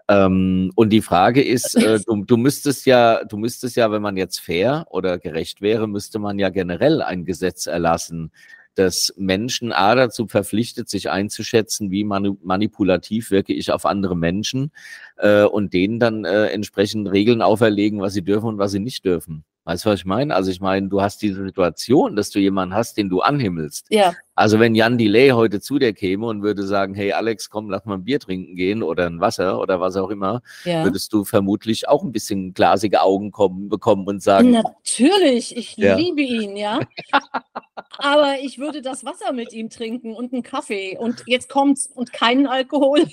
[0.07, 4.17] Ähm, und die Frage ist, äh, du, du müsstest ja, du müsstest ja, wenn man
[4.17, 8.31] jetzt fair oder gerecht wäre, müsste man ja generell ein Gesetz erlassen,
[8.75, 14.71] dass Menschen A dazu verpflichtet, sich einzuschätzen, wie manipulativ wirke ich auf andere Menschen
[15.17, 19.05] äh, und denen dann äh, entsprechend Regeln auferlegen, was sie dürfen und was sie nicht
[19.05, 19.43] dürfen.
[19.65, 20.35] Weißt du, was ich meine?
[20.35, 23.87] Also ich meine, du hast diese Situation, dass du jemanden hast, den du anhimmelst.
[23.89, 24.13] Ja.
[24.35, 27.83] Also wenn Jan Delay heute zu dir käme und würde sagen, hey Alex, komm, lass
[27.85, 30.83] mal ein Bier trinken gehen oder ein Wasser oder was auch immer, ja.
[30.83, 34.51] würdest du vermutlich auch ein bisschen glasige Augen kommen, bekommen und sagen.
[34.51, 35.95] Natürlich, ich ja.
[35.95, 36.81] liebe ihn, ja.
[37.97, 42.13] Aber ich würde das Wasser mit ihm trinken und einen Kaffee und jetzt kommt's und
[42.13, 43.05] keinen Alkohol.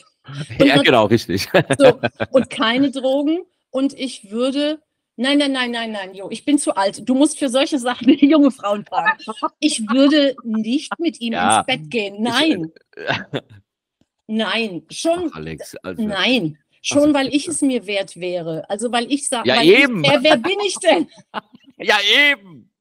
[0.59, 1.49] ja, genau, richtig.
[1.79, 1.99] So,
[2.31, 4.81] und keine Drogen und ich würde
[5.23, 7.09] Nein, nein, nein, nein, nein, Jo, ich bin zu alt.
[7.09, 9.23] Du musst für solche Sachen junge Frauen fragen.
[9.61, 12.17] Ich würde nicht mit ihm ja, ins Bett gehen.
[12.21, 12.73] Nein.
[12.97, 13.41] Ich,
[14.27, 15.31] nein, schon.
[15.33, 18.69] Ach, Alex, also, nein, schon also, weil ich es mir wert wäre.
[18.69, 20.03] Also weil ich sage, ja, eben.
[20.03, 21.07] Ich, wer bin ich denn?
[21.79, 21.99] ja,
[22.33, 22.72] eben.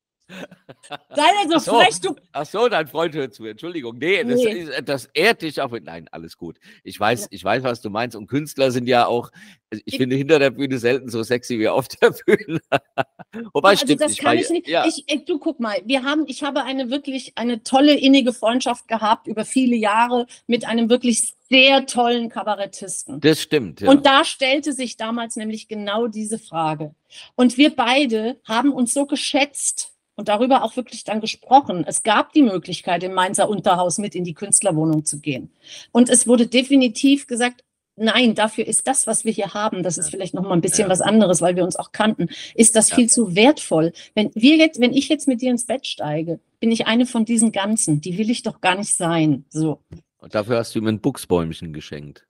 [0.90, 2.16] Sei also so, frech, du.
[2.32, 3.46] Ach so, dein Freund hört zu.
[3.46, 3.98] Entschuldigung.
[3.98, 4.68] Nee, das, nee.
[4.84, 5.72] das ehrt dich auch.
[5.82, 6.58] Nein, alles gut.
[6.84, 8.16] Ich weiß, ich weiß, was du meinst.
[8.16, 9.32] Und Künstler sind ja auch,
[9.70, 12.60] ich, ich finde hinter der Bühne selten so sexy wie auf der Bühne.
[13.54, 14.68] Wobei, also stimmt, das kann ich nicht.
[14.68, 14.86] Ja.
[14.86, 19.28] Ich, du guck mal, wir haben, ich habe eine wirklich, eine tolle innige Freundschaft gehabt
[19.28, 23.20] über viele Jahre mit einem wirklich sehr tollen Kabarettisten.
[23.20, 23.82] Das stimmt.
[23.82, 23.90] Ja.
[23.90, 26.96] Und da stellte sich damals nämlich genau diese Frage.
[27.36, 29.91] Und wir beide haben uns so geschätzt
[30.22, 31.84] und darüber auch wirklich dann gesprochen.
[31.88, 35.50] Es gab die Möglichkeit, im Mainzer Unterhaus mit in die Künstlerwohnung zu gehen.
[35.92, 37.64] Und es wurde definitiv gesagt,
[37.96, 40.86] nein, dafür ist das, was wir hier haben, das ist vielleicht noch mal ein bisschen
[40.86, 40.90] ja.
[40.90, 42.98] was anderes, weil wir uns auch kannten, ist das ja.
[42.98, 43.94] viel zu wertvoll.
[44.14, 47.26] Wenn wir jetzt, wenn ich jetzt mit dir ins Bett steige, bin ich eine von
[47.26, 49.46] diesen Ganzen, die will ich doch gar nicht sein.
[49.50, 49.80] So.
[50.20, 52.28] Und dafür hast du ihm ein Buchsbäumchen geschenkt.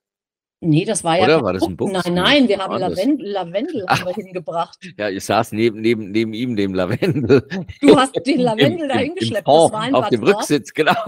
[0.64, 1.42] Nee, das war Oder ja.
[1.42, 1.92] war das ein Buchs?
[1.92, 4.78] Nein, nein, wir haben Lavendel, Lavendel haben wir hingebracht.
[4.96, 7.42] Ja, ich saß neben, neben, neben ihm, dem Lavendel.
[7.80, 9.48] Du hast den Lavendel da hingeschleppt.
[9.48, 10.94] Das war ein auf dem Rücksitz, genau.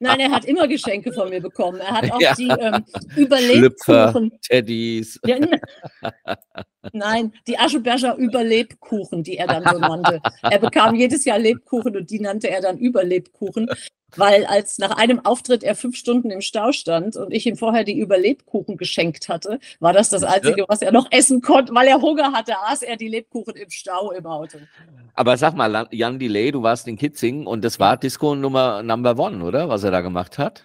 [0.00, 1.80] Nein, er hat immer Geschenke von mir bekommen.
[1.80, 2.34] Er hat auch ja.
[2.34, 2.84] die ähm,
[3.16, 4.32] Überlebkuchen.
[4.42, 5.18] Teddys.
[5.24, 5.60] Ja, ne.
[6.92, 10.20] nein, die Aschebecher Überlebkuchen, die er dann so nannte.
[10.42, 13.70] Er bekam jedes Jahr Lebkuchen und die nannte er dann Überlebkuchen
[14.16, 17.84] weil als nach einem Auftritt er fünf Stunden im Stau stand und ich ihm vorher
[17.84, 22.00] die Überlebkuchen geschenkt hatte, war das das Einzige, was er noch essen konnte, weil er
[22.00, 24.58] Hunger hatte, aß er die Lebkuchen im Stau im Auto.
[25.14, 29.18] Aber sag mal, Jan Delay, du warst in Kitzing und das war Disco Nummer Number
[29.18, 29.68] One, oder?
[29.68, 30.64] Was er da gemacht hat?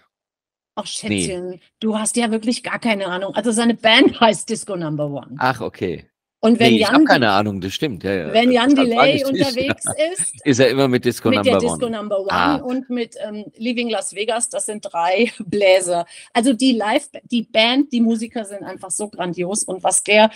[0.76, 1.60] Ach Schätzchen, nee.
[1.78, 3.34] du hast ja wirklich gar keine Ahnung.
[3.34, 5.36] Also seine Band heißt Disco Number One.
[5.38, 6.08] Ach, okay.
[6.44, 8.04] Und wenn nee, Jan, ich habe keine Ahnung, das stimmt.
[8.04, 8.32] Ja, ja.
[8.34, 10.12] Wenn Jan Delay unterwegs ja.
[10.12, 11.96] ist, ist er immer mit Disco mit Number der Disco One.
[11.96, 12.56] Number One ah.
[12.56, 14.50] und mit ähm, Leaving Las Vegas.
[14.50, 16.04] Das sind drei Bläser.
[16.34, 20.30] Also die Live, die Band, die Musiker sind einfach so grandios und was der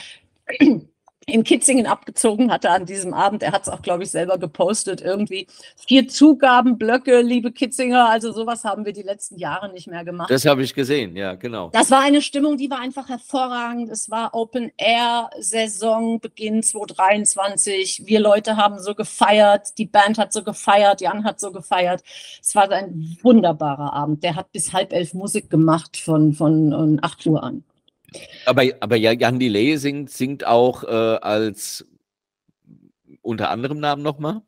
[1.28, 3.42] in Kitzingen abgezogen hatte an diesem Abend.
[3.42, 5.00] Er hat es auch, glaube ich, selber gepostet.
[5.00, 8.08] Irgendwie vier Zugabenblöcke, liebe Kitzinger.
[8.08, 10.30] Also sowas haben wir die letzten Jahre nicht mehr gemacht.
[10.30, 11.70] Das habe ich gesehen, ja, genau.
[11.72, 13.90] Das war eine Stimmung, die war einfach hervorragend.
[13.90, 18.02] Es war Open Air Saison, Beginn 2023.
[18.06, 19.78] Wir Leute haben so gefeiert.
[19.78, 21.00] Die Band hat so gefeiert.
[21.00, 22.02] Jan hat so gefeiert.
[22.40, 24.24] Es war ein wunderbarer Abend.
[24.24, 27.64] Der hat bis halb elf Musik gemacht von, von, von 8 Uhr an.
[28.46, 31.86] Aber, aber Jan Delay singt, singt auch äh, als
[33.22, 34.42] unter anderem Namen nochmal?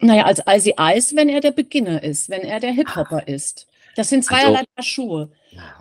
[0.00, 3.30] Naja, als Icy Ice, wenn er der Beginner ist, wenn er der Hip-Hopper ah.
[3.30, 3.66] ist.
[3.96, 5.30] Das sind zweierlei also, Paar Schuhe.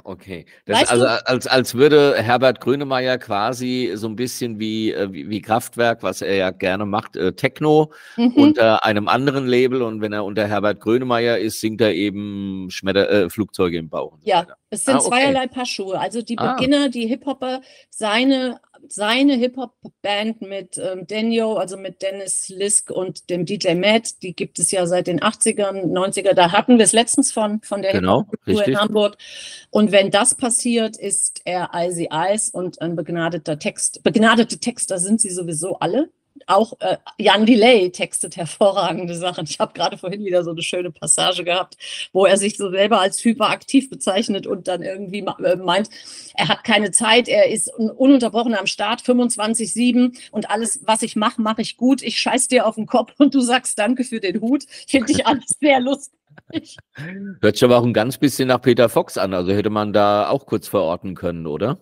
[0.03, 0.45] Okay.
[0.65, 5.41] Das also, als, als würde Herbert Grönemeyer quasi so ein bisschen wie, äh, wie, wie
[5.41, 8.33] Kraftwerk, was er ja gerne macht, äh, Techno mhm.
[8.33, 13.09] unter einem anderen Label und wenn er unter Herbert Grönemeyer ist, singt er eben Schmetter,
[13.09, 14.17] äh, Flugzeuge im Bauch.
[14.23, 15.07] Ja, es sind ah, okay.
[15.09, 15.99] zweierlei Paar Schuhe.
[15.99, 16.53] Also die ah.
[16.53, 16.89] Beginner, ah.
[16.89, 23.76] die Hip-Hopper, seine seine Hip-Hop-Band mit ähm, Daniel, also mit Dennis Lisk und dem DJ
[23.76, 26.34] Matt, die gibt es ja seit den 80ern, 90er.
[26.34, 29.17] Da hatten wir es letztens von, von der genau, Hip-Hop-Kultur in Hamburg.
[29.69, 34.04] Und wenn das passiert, ist er Icy Ice und ein begnadeter Text.
[34.04, 36.10] Begnadete Texter sind sie sowieso alle
[36.48, 39.46] auch äh, Jan Delay textet hervorragende Sachen.
[39.50, 41.78] Ich habe gerade vorhin wieder so eine schöne Passage gehabt,
[42.12, 45.89] wo er sich so selber als hyperaktiv bezeichnet und dann irgendwie äh, meint,
[46.36, 51.41] er hat keine Zeit, er ist ununterbrochen am Start, 25-7 und alles, was ich mache,
[51.41, 52.02] mache ich gut.
[52.02, 54.65] Ich scheiß dir auf den Kopf und du sagst Danke für den Hut.
[54.88, 56.78] Finde ich alles sehr lustig.
[57.41, 59.34] Hört sich aber auch ein ganz bisschen nach Peter Fox an.
[59.34, 61.80] Also hätte man da auch kurz verorten können, oder?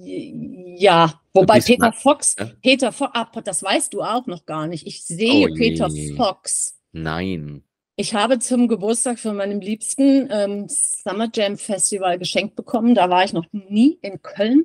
[0.00, 2.50] Ja, wobei Peter Fox, ja?
[2.62, 4.86] Peter Fox, ah, das weißt du auch noch gar nicht.
[4.86, 6.76] Ich sehe oh Peter Fox.
[6.92, 7.62] Nein.
[7.96, 12.94] Ich habe zum Geburtstag von meinem liebsten ähm, Summer Jam Festival geschenkt bekommen.
[12.94, 14.64] Da war ich noch nie in Köln.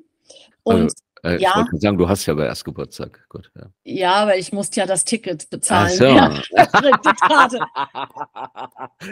[0.63, 3.26] Und also, äh, ich ja, wollte sagen, du hast ja aber erst Geburtstag.
[3.30, 3.68] Gut, ja.
[3.84, 5.92] ja, weil ich musste ja das Ticket bezahlen.
[5.92, 6.06] Ach so.
[6.06, 6.42] Ja,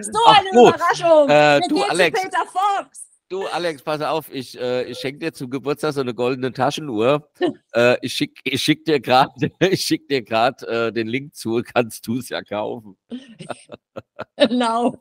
[0.01, 1.29] so eine Ach, Überraschung.
[1.29, 2.21] Äh, du, Alex.
[2.21, 3.03] Peter Fox.
[3.29, 7.29] Du, Alex, pass auf, ich, äh, ich schenke dir zum Geburtstag so eine goldene Taschenuhr.
[7.73, 9.31] äh, ich schicke ich schick dir gerade
[9.75, 12.97] schick äh, den Link zu, kannst du es ja kaufen.
[14.37, 14.95] genau.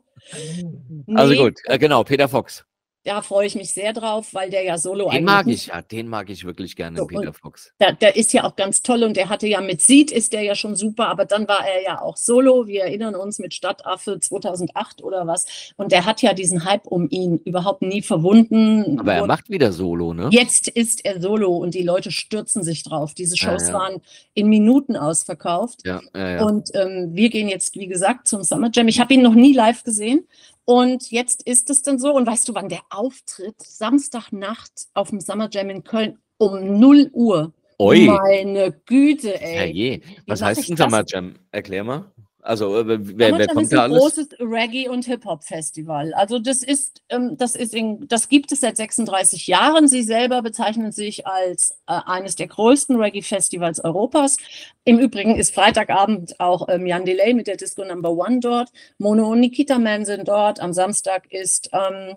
[1.14, 1.38] Also nee.
[1.38, 2.64] gut, äh, genau, Peter Fox.
[3.06, 6.08] Da freue ich mich sehr drauf, weil der ja solo Den mag ich, ja, den
[6.08, 7.72] mag ich wirklich gerne, so, Peter Fox.
[7.78, 10.42] Der, der, ist ja auch ganz toll und der hatte ja mit Seed ist der
[10.42, 12.66] ja schon super, aber dann war er ja auch solo.
[12.66, 15.72] Wir erinnern uns mit Stadtaffe 2008 oder was.
[15.76, 18.98] Und der hat ja diesen Hype um ihn überhaupt nie verwunden.
[18.98, 20.28] Aber er und macht wieder Solo, ne?
[20.32, 23.14] Jetzt ist er Solo und die Leute stürzen sich drauf.
[23.14, 23.74] Diese Shows ja, ja.
[23.74, 24.02] waren
[24.34, 25.82] in Minuten ausverkauft.
[25.86, 26.00] Ja,
[26.44, 28.88] und ähm, wir gehen jetzt, wie gesagt, zum Summer Jam.
[28.88, 30.26] Ich habe ihn noch nie live gesehen,
[30.66, 33.54] und jetzt ist es dann so, und weißt du, wann der Auftritt?
[33.62, 37.54] Samstagnacht auf dem Summer Jam in Köln um 0 Uhr.
[37.78, 38.06] Oi.
[38.06, 39.54] Meine Güte, ey.
[39.54, 40.00] Herrje.
[40.26, 41.34] Was heißt ein Summer Jam?
[41.52, 42.12] Erklär mal.
[42.46, 44.02] Also äh, wer, wer kommt da alles?
[44.04, 46.14] Das ist ein großes Reggae- und Hip-Hop-Festival.
[46.14, 49.88] Also das ist, ähm, das ist in, das gibt es seit 36 Jahren.
[49.88, 54.36] Sie selber bezeichnen sich als äh, eines der größten Reggae-Festivals Europas.
[54.84, 58.70] Im Übrigen ist Freitagabend auch ähm, Jan Delay mit der Disco Number One dort.
[58.98, 60.60] Mono und Nikita Man sind dort.
[60.60, 62.16] Am Samstag ist, ähm,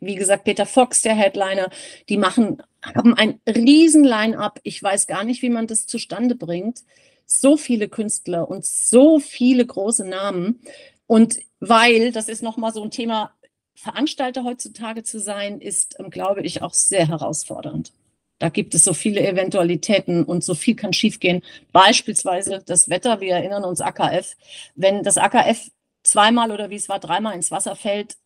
[0.00, 1.70] wie gesagt, Peter Fox der Headliner.
[2.08, 4.60] Die machen, haben ein riesen Line-up.
[4.62, 6.84] Ich weiß gar nicht, wie man das zustande bringt
[7.26, 10.60] so viele Künstler und so viele große Namen.
[11.06, 13.32] Und weil, das ist nochmal so ein Thema,
[13.74, 17.92] Veranstalter heutzutage zu sein, ist, ähm, glaube ich, auch sehr herausfordernd.
[18.38, 21.42] Da gibt es so viele Eventualitäten und so viel kann schiefgehen.
[21.72, 24.36] Beispielsweise das Wetter, wir erinnern uns AKF.
[24.74, 25.70] Wenn das AKF
[26.02, 28.16] zweimal oder wie es war, dreimal ins Wasser fällt,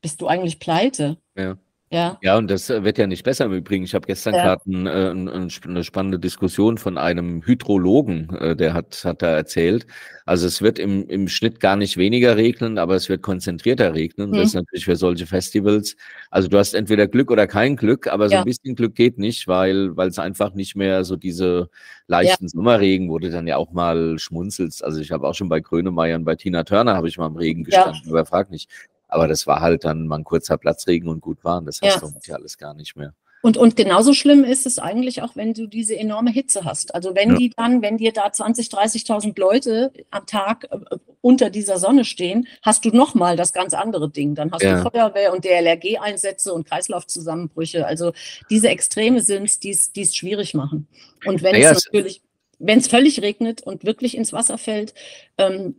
[0.00, 1.18] bist du eigentlich pleite.
[1.36, 1.56] Ja.
[1.90, 2.18] Ja.
[2.20, 3.84] ja, und das äh, wird ja nicht besser im Übrigen.
[3.84, 4.42] Ich habe gestern ja.
[4.42, 9.28] gerade ein, äh, ein, eine spannende Diskussion von einem Hydrologen, äh, der hat, hat da
[9.28, 9.86] erzählt.
[10.26, 14.30] Also es wird im, im Schnitt gar nicht weniger regnen, aber es wird konzentrierter regnen.
[14.30, 14.34] Mhm.
[14.34, 15.96] Das ist natürlich für solche Festivals.
[16.30, 18.30] Also du hast entweder Glück oder kein Glück, aber ja.
[18.30, 21.70] so ein bisschen Glück geht nicht, weil weil es einfach nicht mehr so diese
[22.06, 22.48] leichten ja.
[22.50, 24.84] Sommerregen, wo du dann ja auch mal schmunzelst.
[24.84, 27.36] Also ich habe auch schon bei Grönemeyer und bei Tina Turner habe ich mal im
[27.36, 28.10] Regen gestanden, ja.
[28.10, 28.68] aber frag nicht.
[29.08, 31.66] Aber das war halt dann mal ein kurzer Platzregen und gut waren.
[31.66, 32.08] Das hast ja.
[32.08, 33.14] du ja alles gar nicht mehr.
[33.40, 36.94] Und, und genauso schlimm ist es eigentlich auch, wenn du diese enorme Hitze hast.
[36.94, 37.36] Also wenn ja.
[37.36, 42.48] die dann, wenn dir da 20, 30.000 Leute am Tag äh, unter dieser Sonne stehen,
[42.62, 44.34] hast du nochmal das ganz andere Ding.
[44.34, 44.82] Dann hast ja.
[44.82, 47.86] du Feuerwehr und DLRG-Einsätze und Kreislaufzusammenbrüche.
[47.86, 48.12] Also
[48.50, 50.88] diese Extreme sind es, die es schwierig machen.
[51.24, 52.22] Und wenn naja, es natürlich,
[52.58, 54.94] wenn es völlig regnet und wirklich ins Wasser fällt,
[55.38, 55.76] ähm,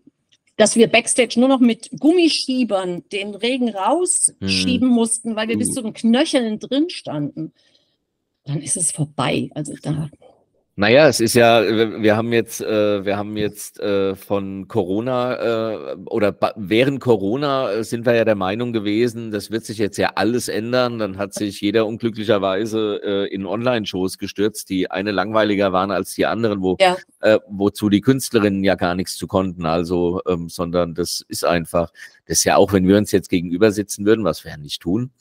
[0.59, 4.93] dass wir Backstage nur noch mit Gummischiebern den Regen rausschieben hm.
[4.93, 7.53] mussten, weil wir bis zu den Knöcheln drin standen.
[8.43, 9.49] Dann ist es vorbei.
[9.55, 10.09] Also da
[10.79, 15.95] naja, es ist ja, wir haben jetzt, äh, wir haben jetzt äh, von Corona äh,
[16.05, 20.13] oder während Corona äh, sind wir ja der Meinung gewesen, das wird sich jetzt ja
[20.15, 20.97] alles ändern.
[20.97, 26.25] Dann hat sich jeder unglücklicherweise äh, in Online-Shows gestürzt, die eine langweiliger waren als die
[26.25, 26.95] anderen, wo, ja.
[27.19, 29.65] äh, wozu die Künstlerinnen ja gar nichts zu konnten.
[29.65, 31.91] Also, ähm, sondern das ist einfach,
[32.25, 34.81] das ist ja auch, wenn wir uns jetzt gegenüber sitzen würden, was wir ja nicht
[34.81, 35.11] tun,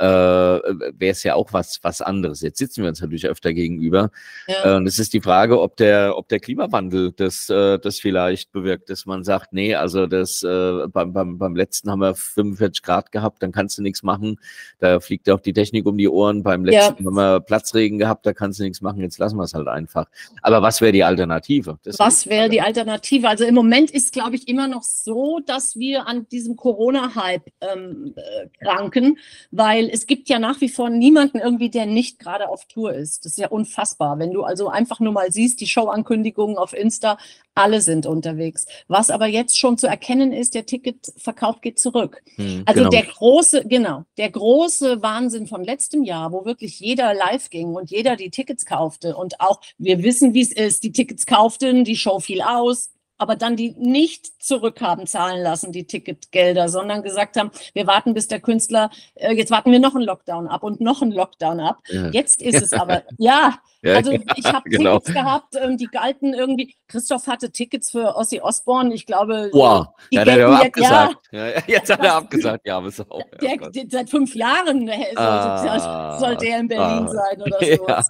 [0.00, 2.40] äh, wäre es ja auch was, was anderes.
[2.40, 4.10] Jetzt sitzen wir uns natürlich öfter gegenüber.
[4.48, 4.72] Ja.
[4.72, 8.50] Äh, und es ist die Frage, ob der, ob der Klimawandel das, äh, das vielleicht
[8.50, 12.82] bewirkt, dass man sagt, nee, also das äh, beim, beim, beim letzten haben wir 45
[12.82, 14.40] Grad gehabt, dann kannst du nichts machen.
[14.78, 16.42] Da fliegt auch die Technik um die Ohren.
[16.42, 17.06] Beim letzten ja.
[17.06, 19.02] haben wir Platzregen gehabt, da kannst du nichts machen.
[19.02, 20.06] Jetzt lassen wir es halt einfach.
[20.40, 21.78] Aber was wäre die Alternative?
[21.82, 23.28] Das was wäre die Alternative?
[23.28, 28.14] Also im Moment ist, glaube ich, immer noch so, dass wir an diesem Corona-Hype ähm,
[28.16, 29.18] äh, kranken,
[29.50, 33.24] weil es gibt ja nach wie vor niemanden irgendwie, der nicht gerade auf Tour ist.
[33.24, 34.18] Das ist ja unfassbar.
[34.18, 37.18] Wenn du also einfach nur mal siehst, die Showankündigungen auf Insta,
[37.54, 38.66] alle sind unterwegs.
[38.88, 42.22] Was aber jetzt schon zu erkennen ist, der Ticketverkauf geht zurück.
[42.36, 42.90] Hm, also genau.
[42.90, 47.90] der große, genau, der große Wahnsinn von letztem Jahr, wo wirklich jeder live ging und
[47.90, 51.96] jeder die Tickets kaufte und auch wir wissen, wie es ist, die Tickets kauften, die
[51.96, 52.90] Show fiel aus,
[53.20, 58.28] aber dann die nicht zurückhaben zahlen lassen, die Ticketgelder, sondern gesagt haben, wir warten, bis
[58.28, 61.80] der Künstler, äh, jetzt warten wir noch einen Lockdown ab und noch einen Lockdown ab.
[61.88, 62.08] Ja.
[62.08, 64.98] Jetzt ist es aber, ja, ja, also ja, ich habe genau.
[64.98, 69.50] Tickets gehabt, ähm, die galten irgendwie, Christoph hatte Tickets für Ossi Osborne, ich glaube.
[69.52, 71.28] Wow, die ja, der hat abgesagt.
[71.32, 73.22] Ja, jetzt hat er abgesagt, ja, aber auch.
[73.40, 77.58] Der, der, seit fünf Jahren äh, sollte, ah, sollte er in Berlin ah, sein oder
[77.76, 78.08] sowas.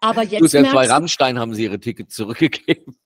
[0.00, 0.40] Aber jetzt.
[0.40, 2.96] Du, selbst bei Rammstein haben sie ihre Tickets zurückgegeben.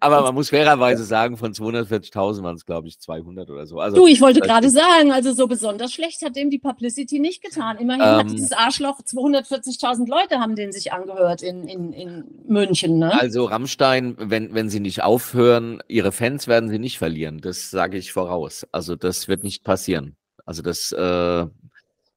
[0.00, 3.78] Aber man muss fairerweise sagen, von 240.000 waren es, glaube ich, 200 oder so.
[3.78, 7.42] Also, du, ich wollte gerade sagen, also so besonders schlecht hat dem die Publicity nicht
[7.42, 7.78] getan.
[7.78, 12.98] Immerhin ähm, hat dieses Arschloch 240.000 Leute haben den sich angehört in, in, in München.
[12.98, 13.12] Ne?
[13.20, 17.40] Also Rammstein, wenn, wenn sie nicht aufhören, ihre Fans werden sie nicht verlieren.
[17.40, 18.66] Das sage ich voraus.
[18.72, 20.16] Also das wird nicht passieren.
[20.44, 21.46] Also das, äh,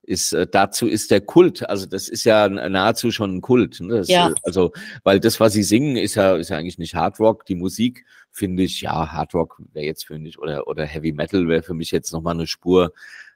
[0.06, 3.80] ist äh, dazu ist der Kult, also das ist ja nahezu schon ein Kult.
[3.82, 3.98] Ne?
[3.98, 4.34] Das, ja.
[4.44, 4.72] Also,
[5.04, 7.46] weil das, was sie singen, ist ja, ist ja eigentlich nicht Hard Rock.
[7.46, 11.48] Die Musik finde ich, ja, Hard Rock wäre jetzt für mich, oder, oder Heavy Metal
[11.48, 12.94] wäre für mich jetzt nochmal eine Spur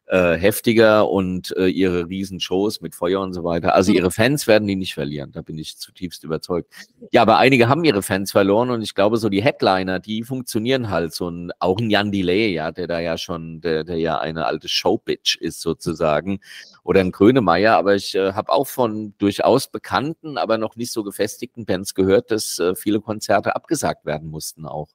[0.10, 3.76] äh, heftiger und äh, ihre Riesenshows mit Feuer und so weiter.
[3.76, 3.98] Also mhm.
[3.98, 6.74] ihre Fans werden die nicht verlieren, da bin ich zutiefst überzeugt.
[7.12, 10.90] Ja, aber einige haben ihre Fans verloren und ich glaube, so die Headliner, die funktionieren
[10.90, 11.14] halt.
[11.14, 14.48] So ein, auch ein Jan Delay, ja, der da ja schon, der, der ja eine
[14.48, 16.40] alte Showbitch ist sozusagen.
[16.84, 21.04] Oder ein Grönemeyer, aber ich äh, habe auch von durchaus bekannten, aber noch nicht so
[21.04, 24.90] gefestigten Bands gehört, dass äh, viele Konzerte abgesagt werden mussten auch.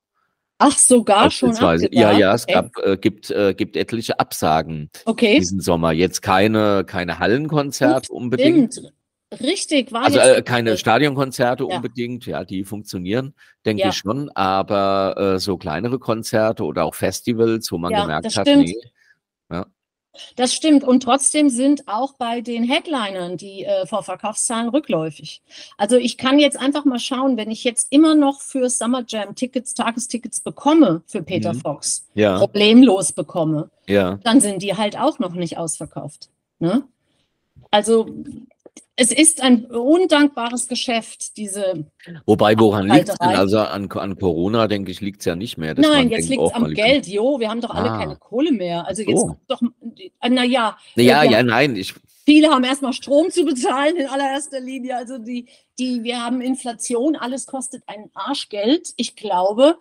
[0.58, 1.52] Ach, sogar schon?
[1.90, 5.38] Ja, ja, es gab, äh, gibt, äh, gibt etliche Absagen okay.
[5.38, 5.92] diesen Sommer.
[5.92, 8.80] Jetzt keine, keine Hallenkonzerte unbedingt.
[9.40, 11.76] Richtig, war Also äh, keine Stadionkonzerte ja.
[11.76, 13.34] unbedingt, ja, die funktionieren,
[13.66, 13.88] denke ja.
[13.88, 18.46] ich schon, aber äh, so kleinere Konzerte oder auch Festivals, wo man ja, gemerkt hat,
[18.46, 18.76] nee,
[20.37, 20.85] das stimmt.
[20.85, 25.42] Und trotzdem sind auch bei den Headlinern die äh, Vorverkaufszahlen rückläufig.
[25.77, 29.35] Also ich kann jetzt einfach mal schauen, wenn ich jetzt immer noch für Summer Jam
[29.35, 31.61] Tickets, Tagestickets bekomme für Peter mhm.
[31.61, 32.38] Fox, ja.
[32.38, 34.19] problemlos bekomme, ja.
[34.25, 36.29] dann sind die halt auch noch nicht ausverkauft.
[36.58, 36.83] Ne?
[37.71, 38.06] Also
[38.96, 41.85] es ist ein undankbares Geschäft, diese.
[42.27, 43.29] Wobei, woran liegt es denn?
[43.29, 45.75] Also an, an Corona, denke ich, liegt es ja nicht mehr.
[45.75, 47.08] Nein, jetzt liegt es am Geld.
[47.08, 47.98] Jo, wir haben doch alle ah.
[47.98, 48.87] keine Kohle mehr.
[48.87, 49.37] Also jetzt so.
[49.48, 49.60] doch,
[50.29, 50.77] naja.
[50.94, 51.75] Naja, ja, nein.
[51.75, 51.94] Ich,
[52.25, 54.96] viele haben erstmal Strom zu bezahlen in allererster Linie.
[54.96, 55.46] Also die,
[55.79, 58.92] die, wir haben Inflation, alles kostet ein Arschgeld.
[58.96, 59.77] Ich glaube,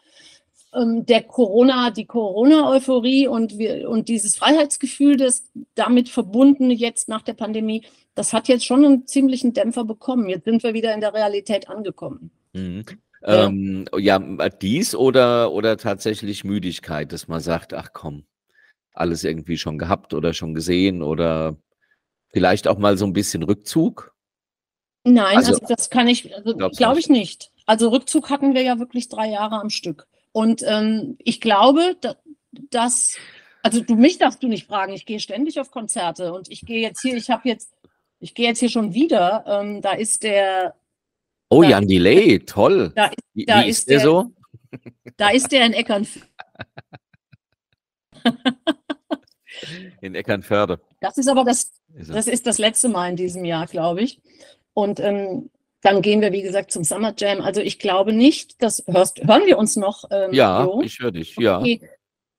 [0.73, 3.53] ähm, der Corona, die Corona-Euphorie und,
[3.85, 5.43] und dieses Freiheitsgefühl, das
[5.75, 7.83] damit verbunden jetzt nach der Pandemie,
[8.15, 10.29] das hat jetzt schon einen ziemlichen Dämpfer bekommen.
[10.29, 12.31] Jetzt sind wir wieder in der Realität angekommen.
[12.53, 12.85] Mhm.
[13.25, 13.45] Ja.
[13.45, 18.25] Ähm, ja, dies oder, oder tatsächlich Müdigkeit, dass man sagt, ach komm,
[18.93, 21.55] alles irgendwie schon gehabt oder schon gesehen oder
[22.33, 24.13] vielleicht auch mal so ein bisschen Rückzug?
[25.05, 27.51] Nein, also, also das kann ich, also, glaube ich nicht.
[27.65, 30.07] Also Rückzug hatten wir ja wirklich drei Jahre am Stück.
[30.31, 31.95] Und ähm, ich glaube,
[32.69, 33.17] dass,
[33.61, 36.81] also du mich darfst du nicht fragen, ich gehe ständig auf Konzerte und ich gehe
[36.81, 37.73] jetzt hier, ich habe jetzt,
[38.23, 40.75] ich gehe jetzt hier schon wieder, ähm, da ist der.
[41.49, 42.93] Oh, da, Jan Delay, toll.
[42.95, 44.31] Da, wie, da wie ist, ist der, der so?
[45.17, 46.27] Da ist der in Eckernförde.
[50.01, 50.79] in Eckernförde.
[51.01, 54.21] Das ist aber das, das ist das letzte Mal in diesem Jahr, glaube ich.
[54.73, 55.49] Und ähm,
[55.81, 57.41] dann gehen wir, wie gesagt, zum Summer Jam.
[57.41, 60.05] Also ich glaube nicht, dass hörst, hören wir uns noch.
[60.11, 60.81] Ähm, ja, jo?
[60.81, 61.59] ich höre dich, ja.
[61.59, 61.81] Okay.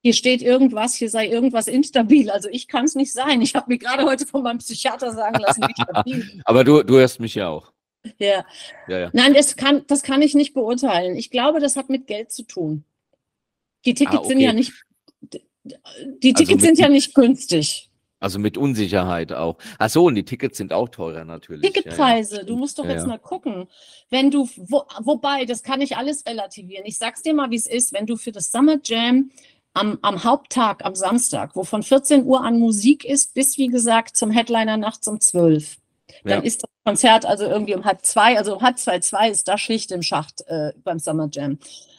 [0.05, 2.28] Hier steht irgendwas, hier sei irgendwas instabil.
[2.30, 3.40] Also ich kann es nicht sein.
[3.40, 6.42] Ich habe mir gerade heute von meinem Psychiater sagen lassen, wie stabil.
[6.44, 7.72] Aber du, du hörst mich ja auch.
[8.18, 8.44] Ja.
[8.86, 9.11] ja, ja.
[9.14, 11.16] Nein, das kann, das kann ich nicht beurteilen.
[11.16, 12.84] Ich glaube, das hat mit Geld zu tun.
[13.86, 14.28] Die Tickets ah, okay.
[14.28, 14.74] sind ja nicht,
[15.22, 17.88] die Tickets also sind ja nicht günstig.
[18.20, 19.57] Also mit Unsicherheit auch.
[19.78, 21.72] Ach so, und die Tickets sind auch teurer natürlich.
[21.72, 22.46] Ticketpreise, ja, ja.
[22.46, 23.68] du musst doch ja, jetzt mal gucken.
[24.11, 26.84] Wenn du, wo, wobei, das kann ich alles relativieren.
[26.84, 29.30] Ich sag's dir mal, wie es ist, wenn du für das Summer Jam
[29.74, 34.16] am, am Haupttag, am Samstag, wo von 14 Uhr an Musik ist, bis wie gesagt
[34.16, 35.76] zum Headliner nachts um 12.
[36.22, 39.48] Dann ist das Konzert also irgendwie um halb zwei, also um halb zwei, zwei ist
[39.48, 41.58] da Schicht im Schacht äh, beim Summer Jam.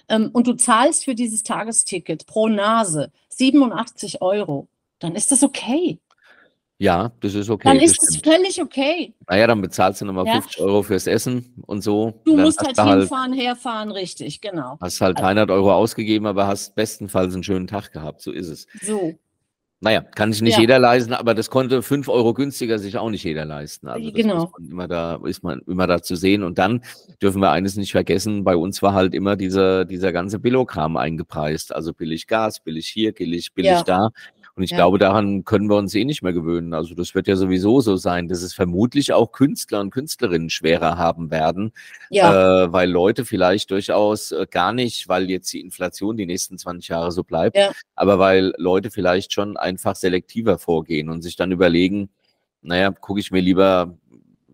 [0.09, 4.67] Ähm, und du zahlst für dieses Tagesticket pro Nase 87 Euro.
[4.99, 5.99] Dann ist das okay.
[6.77, 7.69] Ja, das ist okay.
[7.69, 9.13] Dann ist es völlig okay.
[9.29, 10.41] Naja, dann bezahlst du nochmal ja.
[10.41, 12.21] 50 Euro fürs Essen und so.
[12.25, 14.77] Du musst halt, halt hinfahren, halt, herfahren, richtig, genau.
[14.81, 18.67] Hast halt 300 Euro ausgegeben, aber hast bestenfalls einen schönen Tag gehabt, so ist es.
[18.81, 19.15] So.
[19.81, 20.61] Naja, kann sich nicht ja.
[20.61, 23.87] jeder leisten, aber das konnte 5 Euro günstiger sich auch nicht jeder leisten.
[23.87, 24.51] Also genau.
[24.57, 26.43] immer da, ist man immer da zu sehen.
[26.43, 26.81] Und dann
[27.21, 31.75] dürfen wir eines nicht vergessen, bei uns war halt immer dieser, dieser ganze Billokram eingepreist.
[31.75, 33.83] Also billig Gas, billig hier, billig, billig ja.
[33.83, 34.09] da.
[34.55, 34.77] Und ich ja.
[34.77, 36.73] glaube, daran können wir uns eh nicht mehr gewöhnen.
[36.73, 40.97] Also das wird ja sowieso so sein, dass es vermutlich auch Künstler und Künstlerinnen schwerer
[40.97, 41.73] haben werden,
[42.09, 42.63] ja.
[42.63, 46.87] äh, weil Leute vielleicht durchaus äh, gar nicht, weil jetzt die Inflation die nächsten 20
[46.87, 47.71] Jahre so bleibt, ja.
[47.95, 52.09] aber weil Leute vielleicht schon einfach selektiver vorgehen und sich dann überlegen,
[52.61, 53.97] naja, gucke ich mir lieber,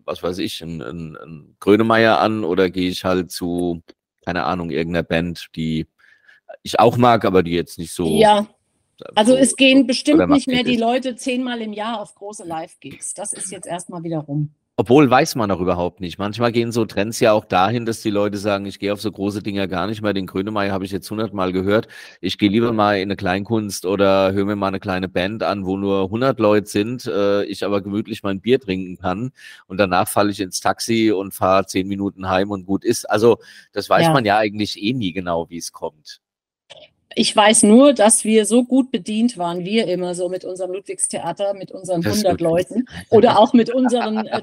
[0.04, 0.82] was weiß ich, einen,
[1.16, 3.82] einen Grönemeyer an oder gehe ich halt zu,
[4.24, 5.86] keine Ahnung, irgendeiner Band, die
[6.64, 8.48] ich auch mag, aber die jetzt nicht so ja.
[9.14, 13.14] Also es gehen bestimmt nicht mehr die Leute zehnmal im Jahr auf große Live-Gigs.
[13.14, 14.54] Das ist jetzt erstmal wieder rum.
[14.76, 16.18] Obwohl weiß man auch überhaupt nicht.
[16.18, 19.12] Manchmal gehen so Trends ja auch dahin, dass die Leute sagen, ich gehe auf so
[19.12, 20.14] große Dinger gar nicht mehr.
[20.14, 21.88] Den Grönemeyer habe ich jetzt hundertmal gehört.
[22.22, 25.66] Ich gehe lieber mal in eine Kleinkunst oder höre mir mal eine kleine Band an,
[25.66, 29.32] wo nur 100 Leute sind, äh, ich aber gemütlich mein Bier trinken kann.
[29.66, 33.08] Und danach falle ich ins Taxi und fahre zehn Minuten heim und gut ist.
[33.10, 33.38] Also
[33.72, 34.12] das weiß ja.
[34.14, 36.21] man ja eigentlich eh nie genau, wie es kommt.
[37.14, 41.54] Ich weiß nur, dass wir so gut bedient waren, wir immer so mit unserem Ludwigstheater,
[41.54, 44.42] mit unseren 100 Leuten oder auch mit unseren äh,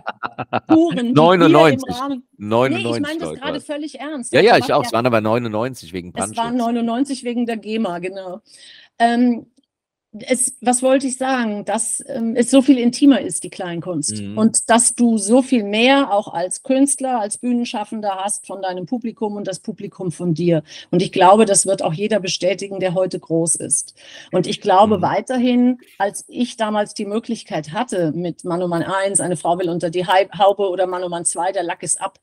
[0.67, 1.13] Touren.
[1.13, 1.95] 99.
[2.37, 4.33] 99 nee, ich meine das gerade völlig ernst.
[4.33, 4.83] Ja, ja, ich auch.
[4.83, 6.37] Es waren aber 99 wegen Brandschutz.
[6.37, 8.41] Es waren 99 wegen der GEMA, genau.
[8.97, 9.47] Ähm,
[10.11, 14.21] es, was wollte ich sagen, dass ähm, es so viel intimer ist, die Kleinkunst.
[14.21, 14.37] Mhm.
[14.39, 19.35] Und dass du so viel mehr auch als Künstler, als Bühnenschaffender hast von deinem Publikum
[19.35, 20.63] und das Publikum von dir.
[20.89, 23.93] Und ich glaube, das wird auch jeder bestätigen, der heute groß ist.
[24.31, 25.01] Und ich glaube mhm.
[25.03, 30.07] weiterhin, als ich damals die Möglichkeit hatte, mit Manoman 1, eine Frau will unter die
[30.07, 32.19] Haube oder Manoman 2, der Lack ist ab,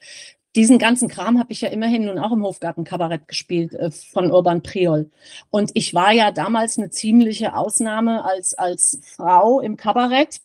[0.57, 4.33] diesen ganzen Kram habe ich ja immerhin nun auch im Hofgarten Kabarett gespielt äh, von
[4.33, 5.11] Urban Priol.
[5.51, 10.41] Und ich war ja damals eine ziemliche Ausnahme als, als Frau im Kabarett.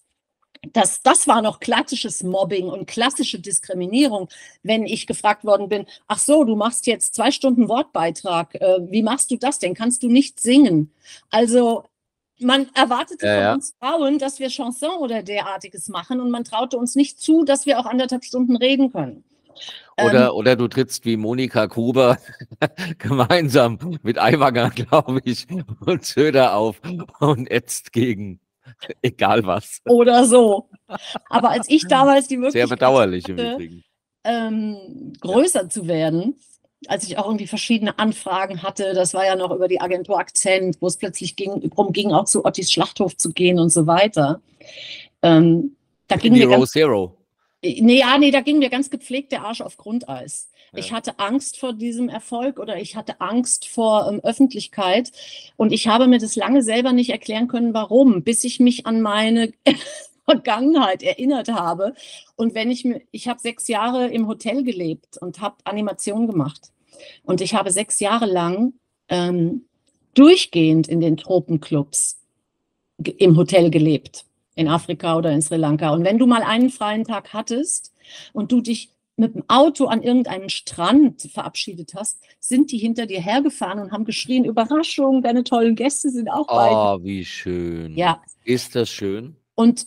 [0.73, 4.29] Das, das war noch klassisches Mobbing und klassische Diskriminierung,
[4.61, 9.01] wenn ich gefragt worden bin, ach so, du machst jetzt zwei Stunden Wortbeitrag, äh, wie
[9.01, 9.73] machst du das denn?
[9.73, 10.91] Kannst du nicht singen?
[11.31, 11.85] Also
[12.37, 16.77] man erwartete ja, von uns Frauen, dass wir Chanson oder derartiges machen und man traute
[16.77, 19.23] uns nicht zu, dass wir auch anderthalb Stunden reden können.
[20.05, 22.17] Oder, ähm, oder du trittst wie Monika Gruber
[22.97, 25.47] gemeinsam mit Aiwanger, glaube ich,
[25.85, 26.81] und Söder auf
[27.19, 28.39] und ätzt gegen
[29.01, 29.81] egal was.
[29.87, 30.69] Oder so.
[31.29, 33.83] Aber als ich damals die Möglichkeit Sehr bedauerlich hatte, im Übrigen.
[34.23, 35.69] Ähm, größer ja.
[35.69, 36.35] zu werden,
[36.87, 40.77] als ich auch irgendwie verschiedene Anfragen hatte, das war ja noch über die Agentur Akzent,
[40.79, 44.41] wo es plötzlich ging, darum ging, auch zu Ottis Schlachthof zu gehen und so weiter.
[45.21, 45.75] Ähm,
[46.07, 47.17] da ging die Row Zero.
[47.63, 50.49] Nee, ja, nee, da ging mir ganz gepflegt der Arsch auf Grundeis.
[50.71, 50.79] Ja.
[50.79, 55.11] Ich hatte Angst vor diesem Erfolg oder ich hatte Angst vor ähm, Öffentlichkeit
[55.57, 59.01] und ich habe mir das lange selber nicht erklären können, warum, bis ich mich an
[59.01, 59.53] meine
[60.25, 61.93] Vergangenheit erinnert habe.
[62.35, 66.71] Und wenn ich mir, ich habe sechs Jahre im Hotel gelebt und habe Animation gemacht.
[67.23, 68.73] Und ich habe sechs Jahre lang
[69.07, 69.65] ähm,
[70.13, 72.19] durchgehend in den Tropenclubs
[72.97, 74.25] im Hotel gelebt
[74.61, 75.89] in Afrika oder in Sri Lanka.
[75.91, 77.93] Und wenn du mal einen freien Tag hattest
[78.33, 83.21] und du dich mit dem Auto an irgendeinen Strand verabschiedet hast, sind die hinter dir
[83.21, 87.95] hergefahren und haben geschrien, Überraschung, deine tollen Gäste sind auch bei Oh, wie schön.
[87.95, 88.21] Ja.
[88.43, 89.35] Ist das schön?
[89.53, 89.85] Und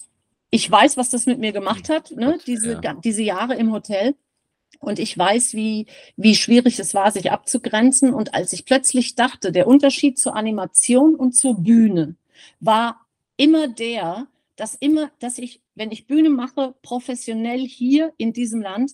[0.50, 2.38] ich weiß, was das mit mir gemacht hat, ne?
[2.46, 2.94] diese, ja.
[2.94, 4.14] diese Jahre im Hotel.
[4.78, 8.12] Und ich weiß, wie, wie schwierig es war, sich abzugrenzen.
[8.12, 12.14] Und als ich plötzlich dachte, der Unterschied zur Animation und zur Bühne
[12.60, 13.00] war
[13.36, 14.26] immer der,
[14.56, 18.92] dass immer, dass ich, wenn ich Bühne mache, professionell hier in diesem Land,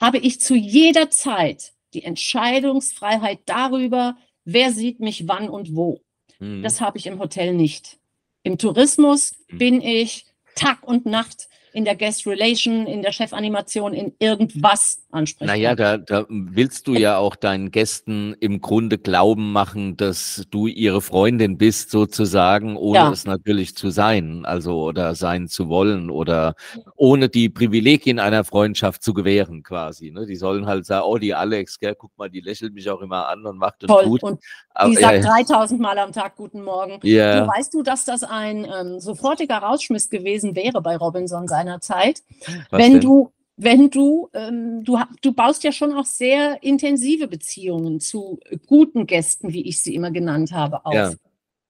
[0.00, 6.00] habe ich zu jeder Zeit die Entscheidungsfreiheit darüber, wer sieht mich wann und wo.
[6.38, 6.62] Mhm.
[6.62, 7.98] Das habe ich im Hotel nicht.
[8.42, 9.58] Im Tourismus mhm.
[9.58, 15.48] bin ich Tag und Nacht in der Guest Relation, in der Chefanimation, in irgendwas ansprechen.
[15.48, 20.68] Naja, da, da willst du ja auch deinen Gästen im Grunde glauben machen, dass du
[20.68, 23.10] ihre Freundin bist, sozusagen, ohne ja.
[23.10, 26.54] es natürlich zu sein, also oder sein zu wollen oder
[26.94, 30.12] ohne die Privilegien einer Freundschaft zu gewähren, quasi.
[30.12, 30.26] Ne?
[30.26, 33.26] Die sollen halt sagen, oh, die Alex, gell, guck mal, die lächelt mich auch immer
[33.26, 34.22] an und macht es gut.
[34.22, 34.40] Und
[34.86, 37.00] die sagt ja, 3000 Mal am Tag Guten Morgen.
[37.02, 37.40] Ja.
[37.40, 42.22] Du weißt du, dass das ein ähm, sofortiger Rausschmiss gewesen wäre bei Robinson seiner Zeit,
[42.70, 43.00] Was wenn denn?
[43.00, 49.06] du wenn du, ähm, du, du baust ja schon auch sehr intensive Beziehungen zu guten
[49.06, 50.94] Gästen, wie ich sie immer genannt habe, auf.
[50.94, 51.12] Ja.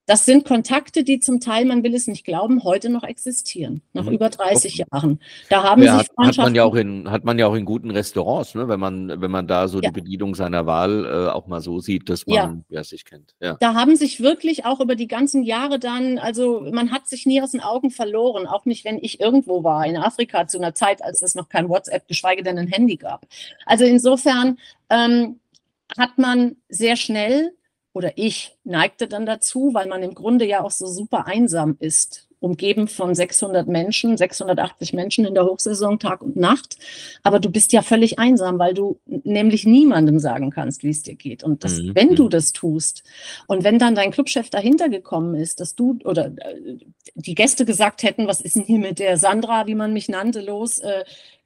[0.07, 4.05] Das sind Kontakte, die zum Teil, man will es nicht glauben, heute noch existieren, nach
[4.05, 4.13] mhm.
[4.13, 5.19] über 30 Jahren.
[5.49, 7.65] Da haben ja, sich hat, hat man ja auch in hat man ja auch in
[7.65, 8.69] guten Restaurants, ne?
[8.69, 9.89] wenn man wenn man da so ja.
[9.89, 12.57] die Bedienung seiner Wahl äh, auch mal so sieht, dass man ja.
[12.69, 13.35] wer sich kennt.
[13.41, 13.57] Ja.
[13.61, 17.41] Da haben sich wirklich auch über die ganzen Jahre dann, also man hat sich nie
[17.41, 21.03] aus den Augen verloren, auch nicht, wenn ich irgendwo war in Afrika zu einer Zeit,
[21.03, 23.27] als es noch kein WhatsApp, geschweige denn ein Handy gab.
[23.65, 24.59] Also insofern
[24.91, 25.41] ähm,
[25.97, 27.53] hat man sehr schnell
[27.95, 32.28] oder ich neigte dann dazu, weil man im Grunde ja auch so super einsam ist,
[32.40, 36.76] umgeben von 600 Menschen, 680 Menschen in der Hochsaison Tag und Nacht.
[37.22, 41.14] Aber du bist ja völlig einsam, weil du nämlich niemandem sagen kannst, wie es dir
[41.14, 41.42] geht.
[41.42, 41.95] Und das, mhm.
[41.95, 42.30] wenn du mhm.
[42.30, 43.03] das tust
[43.47, 46.76] und wenn dann dein Clubchef dahinter gekommen ist, dass du oder äh,
[47.14, 50.42] die Gäste gesagt hätten, was ist denn hier mit der Sandra, wie man mich nannte,
[50.42, 50.80] los?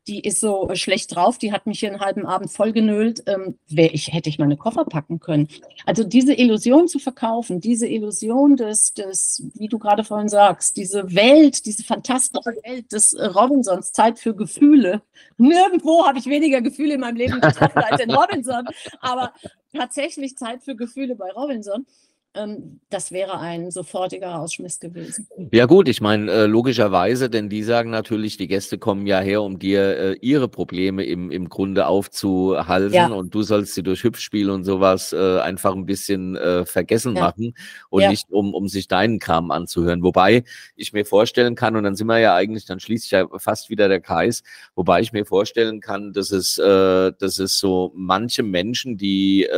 [0.09, 3.59] Äh, die ist so schlecht drauf, die hat mich hier einen halben Abend vollgenölt, ähm,
[3.69, 5.49] ich, hätte ich meine Koffer packen können.
[5.87, 11.15] Also diese Illusion zu verkaufen, diese Illusion des, des wie du gerade vorhin sagst, diese
[11.15, 15.03] Welt, diese fantastische Welt des Robinsons, Zeit für Gefühle.
[15.37, 18.67] Nirgendwo habe ich weniger Gefühle in meinem Leben getroffen als in Robinson,
[19.01, 19.33] aber
[19.75, 21.87] tatsächlich Zeit für Gefühle bei Robinson.
[22.35, 25.29] Ähm, das wäre ein sofortiger Rausschmiss gewesen.
[25.51, 29.43] Ja gut, ich meine, äh, logischerweise, denn die sagen natürlich, die Gäste kommen ja her,
[29.43, 33.07] um dir äh, ihre Probleme im, im Grunde aufzuhalten ja.
[33.09, 37.22] und du sollst sie durch Hüpfspiel und sowas äh, einfach ein bisschen vergessen ja.
[37.22, 37.55] machen
[37.91, 38.11] und ja.
[38.11, 40.03] nicht um, um sich deinen Kram anzuhören.
[40.03, 40.45] Wobei
[40.76, 43.70] ich mir vorstellen kann, und dann sind wir ja eigentlich, dann schließt sich ja fast
[43.70, 44.43] wieder der Kreis,
[44.74, 49.49] wobei ich mir vorstellen kann, dass es, dass es so manche Menschen, die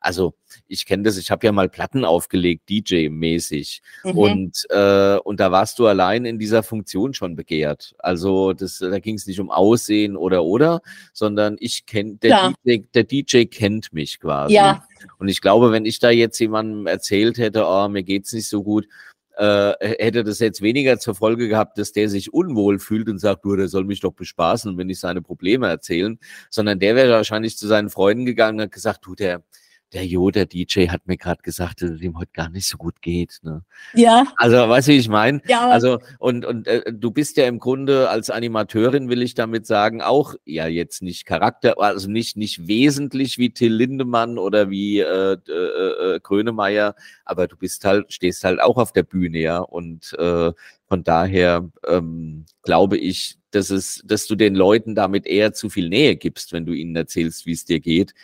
[0.00, 0.34] also
[0.66, 3.80] ich kenne das, ich habe ja mal Platten aufgelegt, DJ-mäßig.
[4.04, 4.18] Mhm.
[4.18, 7.94] Und, äh, und da warst du allein in dieser Funktion schon begehrt.
[7.98, 10.80] Also das, da ging es nicht um Aussehen oder oder,
[11.12, 12.52] sondern ich kenne, der, ja.
[12.64, 14.54] DJ, der DJ kennt mich quasi.
[14.54, 14.84] Ja.
[15.18, 18.62] Und ich glaube, wenn ich da jetzt jemandem erzählt hätte, oh, mir geht's nicht so
[18.62, 18.86] gut,
[19.36, 23.44] äh, hätte das jetzt weniger zur Folge gehabt, dass der sich unwohl fühlt und sagt,
[23.44, 26.18] du, der soll mich doch bespaßen und wenn ich seine Probleme erzählen,
[26.50, 29.42] sondern der wäre wahrscheinlich zu seinen Freunden gegangen und hat gesagt, du, der,
[29.94, 32.76] der Jo, der DJ, hat mir gerade gesagt, dass es ihm heute gar nicht so
[32.76, 33.38] gut geht.
[33.42, 33.62] Ne?
[33.94, 34.24] Ja.
[34.36, 35.40] Also, weißt du, wie ich meine?
[35.46, 35.70] Ja.
[35.70, 40.02] Also, und, und äh, du bist ja im Grunde als Animateurin, will ich damit sagen,
[40.02, 45.36] auch ja jetzt nicht Charakter, also nicht, nicht wesentlich wie Till Lindemann oder wie äh,
[45.48, 49.58] äh, äh, Grönemeyer, aber du bist halt, stehst halt auch auf der Bühne, ja.
[49.58, 50.52] Und äh,
[50.88, 55.88] von daher ähm, glaube ich, dass es, dass du den Leuten damit eher zu viel
[55.88, 58.14] Nähe gibst, wenn du ihnen erzählst, wie es dir geht,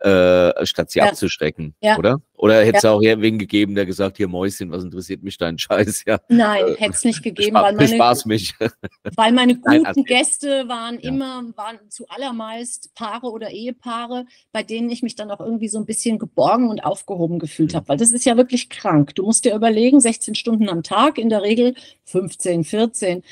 [0.00, 1.06] äh, statt sie ja.
[1.06, 1.98] abzuschrecken, ja.
[1.98, 2.22] oder?
[2.34, 2.92] Oder hätte es ja.
[2.92, 6.04] auch wen gegeben, der gesagt, hier Mäuschen, was interessiert mich dein Scheiß?
[6.06, 6.18] Ja.
[6.28, 8.54] Nein, äh, hätte es nicht gegeben, weil meine, Spaß mich.
[9.16, 15.02] weil meine guten Nein, Gäste waren immer, waren zuallermeist Paare oder Ehepaare, bei denen ich
[15.02, 17.76] mich dann auch irgendwie so ein bisschen geborgen und aufgehoben gefühlt mhm.
[17.76, 19.14] habe, weil das ist ja wirklich krank.
[19.16, 21.74] Du musst dir überlegen, 16 Stunden am Tag, in der Regel
[22.06, 23.22] 15, 14,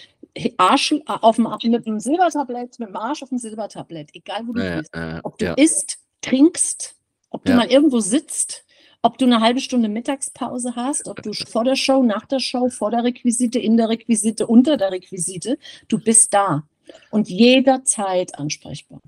[0.59, 4.77] Arsch auf dem, mit einem Silbertablett, mit dem Arsch auf dem Silbertablett, egal wo du
[4.77, 4.95] bist.
[4.95, 6.97] Äh, ob du isst, trinkst,
[7.31, 7.57] ob du ja.
[7.59, 8.65] mal irgendwo sitzt,
[9.03, 12.69] ob du eine halbe Stunde Mittagspause hast, ob du vor der Show, nach der Show,
[12.69, 16.65] vor der Requisite, in der Requisite, unter der Requisite, du bist da
[17.11, 19.01] und jederzeit ansprechbar.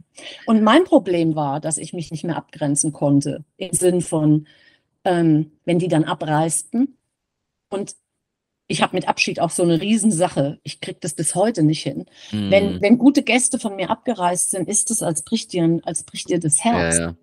[0.47, 4.47] Und mein Problem war, dass ich mich nicht mehr abgrenzen konnte, im Sinn von,
[5.05, 6.97] ähm, wenn die dann abreisten
[7.71, 7.97] und
[8.71, 10.61] ich habe mit Abschied auch so eine Riesensache.
[10.63, 12.07] Ich kriege das bis heute nicht hin.
[12.31, 12.51] Mhm.
[12.51, 16.31] Wenn, wenn gute Gäste von mir abgereist sind, ist es, als bricht dir, als bricht
[16.31, 16.97] dir das Herz.
[16.97, 17.17] Ja, ja.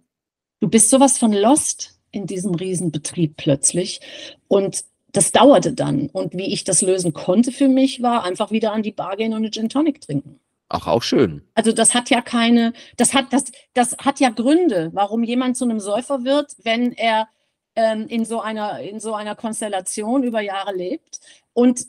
[0.60, 4.02] Du bist sowas von lost in diesem Riesenbetrieb plötzlich.
[4.50, 4.84] Und
[5.14, 6.08] das dauerte dann.
[6.08, 9.32] Und wie ich das lösen konnte für mich, war einfach wieder an die Bar gehen
[9.32, 10.42] und eine Gin Tonic trinken.
[10.68, 11.44] Ach, auch schön.
[11.56, 15.64] Also das hat ja keine, das hat, das, das hat ja Gründe, warum jemand zu
[15.64, 17.30] einem Säufer wird, wenn er
[17.78, 21.20] ähm, in, so einer, in so einer Konstellation über Jahre lebt
[21.54, 21.86] und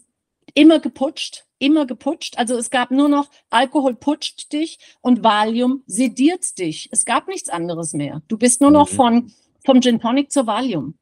[0.54, 2.36] immer geputscht, immer geputscht.
[2.36, 6.90] Also es gab nur noch Alkohol putscht dich und Valium sediert dich.
[6.92, 8.22] Es gab nichts anderes mehr.
[8.28, 8.96] Du bist nur noch mhm.
[8.96, 9.32] von,
[9.64, 10.98] vom Gin Tonic zur Valium.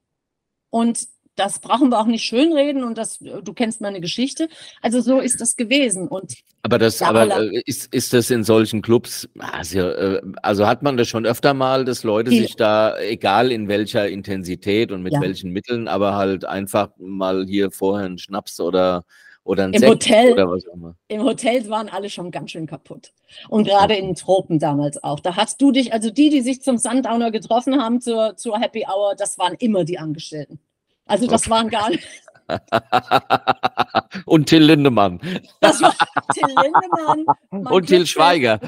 [0.71, 4.49] Und das brauchen wir auch nicht schönreden und das, du kennst meine Geschichte.
[4.83, 6.09] Also so ist das gewesen.
[6.09, 10.83] Und aber das, aber äh, ist, ist das in solchen Clubs, also, äh, also hat
[10.83, 12.43] man das schon öfter mal, dass Leute viel.
[12.43, 15.21] sich da, egal in welcher Intensität und mit ja.
[15.21, 19.05] welchen Mitteln, aber halt einfach mal hier vorher einen Schnaps oder
[19.47, 20.97] oder ein Im Sekt Hotel, oder was auch immer.
[21.07, 23.13] Im Hotel waren alle schon ganz schön kaputt.
[23.49, 25.21] Und gerade in den Tropen damals auch.
[25.21, 28.85] Da hast du dich, also die, die sich zum Sundowner getroffen haben zur, zur Happy
[28.89, 30.59] Hour, das waren immer die Angestellten.
[31.07, 31.51] Also das okay.
[31.51, 32.07] waren gar nicht.
[34.27, 35.21] Und Till Lindemann.
[35.61, 35.95] Das war
[36.33, 37.27] Till Lindemann.
[37.51, 38.61] Und Till Schweiger.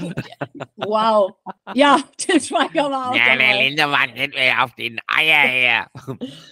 [0.77, 1.33] Wow.
[1.75, 3.15] Ja, Till Schweiger war auch.
[3.15, 5.87] Ja, der Lindemann geht mir auf den Eier her.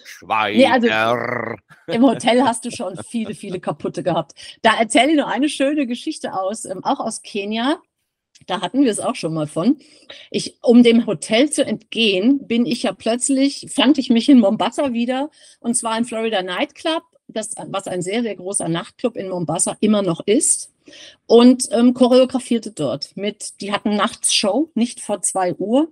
[0.05, 0.57] Schweiger.
[0.57, 0.89] Nee, also,
[1.89, 4.33] Im Hotel hast du schon viele, viele kaputte gehabt.
[4.63, 7.79] Da erzähle ich noch eine schöne Geschichte aus, ähm, auch aus Kenia.
[8.47, 9.79] Da hatten wir es auch schon mal von.
[10.31, 14.93] Ich, um dem Hotel zu entgehen, bin ich ja plötzlich, fand ich mich in Mombasa
[14.93, 15.31] wieder,
[15.61, 20.03] und zwar im Florida Nightclub, das, was ein sehr, sehr großer Nachtclub in Mombasa immer
[20.03, 20.73] noch ist.
[21.27, 25.89] Und ähm, choreografierte dort mit, die hatten nachts Show, nicht vor zwei Uhr.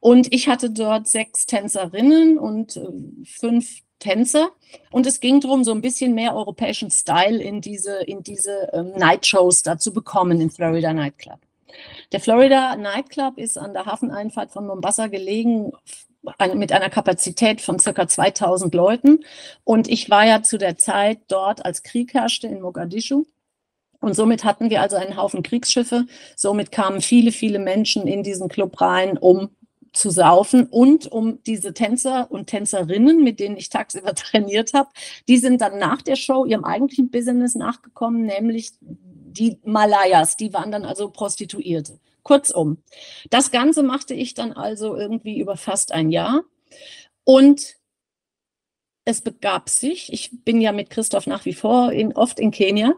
[0.00, 2.88] Und ich hatte dort sechs Tänzerinnen und äh,
[3.24, 4.50] fünf Tänzer.
[4.90, 8.92] Und es ging darum, so ein bisschen mehr europäischen Style in diese, in diese ähm,
[8.96, 11.38] Nightshows da zu bekommen im Florida Nightclub.
[12.12, 15.72] Der Florida Nightclub ist an der Hafeneinfahrt von Mombasa gelegen
[16.54, 19.24] mit einer Kapazität von circa 2000 Leuten.
[19.64, 23.24] Und ich war ja zu der Zeit dort, als Krieg herrschte in Mogadischu.
[24.00, 26.06] Und somit hatten wir also einen Haufen Kriegsschiffe.
[26.36, 29.50] Somit kamen viele, viele Menschen in diesen Club rein, um
[29.94, 34.90] zu saufen und um diese Tänzer und Tänzerinnen, mit denen ich tagsüber trainiert habe,
[35.28, 38.72] die sind dann nach der Show ihrem eigentlichen Business nachgekommen, nämlich
[39.38, 41.98] die Malayas, die waren dann also Prostituierte.
[42.22, 42.78] Kurzum,
[43.28, 46.42] das Ganze machte ich dann also irgendwie über fast ein Jahr.
[47.24, 47.76] Und
[49.04, 52.94] es begab sich, ich bin ja mit Christoph nach wie vor in, oft in Kenia.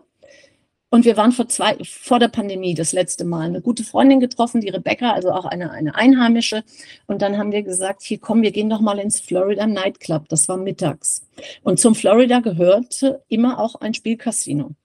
[0.88, 4.60] Und wir waren vor, zwei, vor der Pandemie das letzte Mal eine gute Freundin getroffen,
[4.60, 6.62] die Rebecca, also auch eine, eine Einheimische.
[7.08, 10.28] Und dann haben wir gesagt, hier komm, wir gehen doch mal ins Florida Nightclub.
[10.28, 11.26] Das war mittags.
[11.64, 14.76] Und zum Florida gehörte immer auch ein Spielcasino.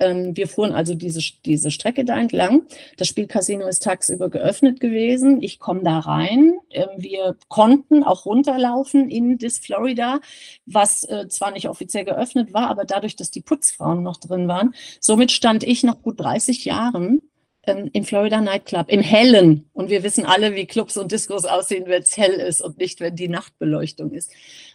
[0.00, 2.62] Ähm, wir fuhren also diese, diese Strecke da entlang.
[2.96, 5.42] Das Spielcasino ist tagsüber geöffnet gewesen.
[5.42, 6.54] Ich komme da rein.
[6.70, 10.20] Ähm, wir konnten auch runterlaufen in das Florida,
[10.66, 14.74] was äh, zwar nicht offiziell geöffnet war, aber dadurch, dass die Putzfrauen noch drin waren.
[15.00, 17.20] Somit stand ich nach gut 30 Jahren
[17.64, 19.68] ähm, im Florida Nightclub, im Hellen.
[19.72, 23.00] Und wir wissen alle, wie Clubs und Discos aussehen, wenn es hell ist und nicht,
[23.00, 24.30] wenn die Nachtbeleuchtung ist.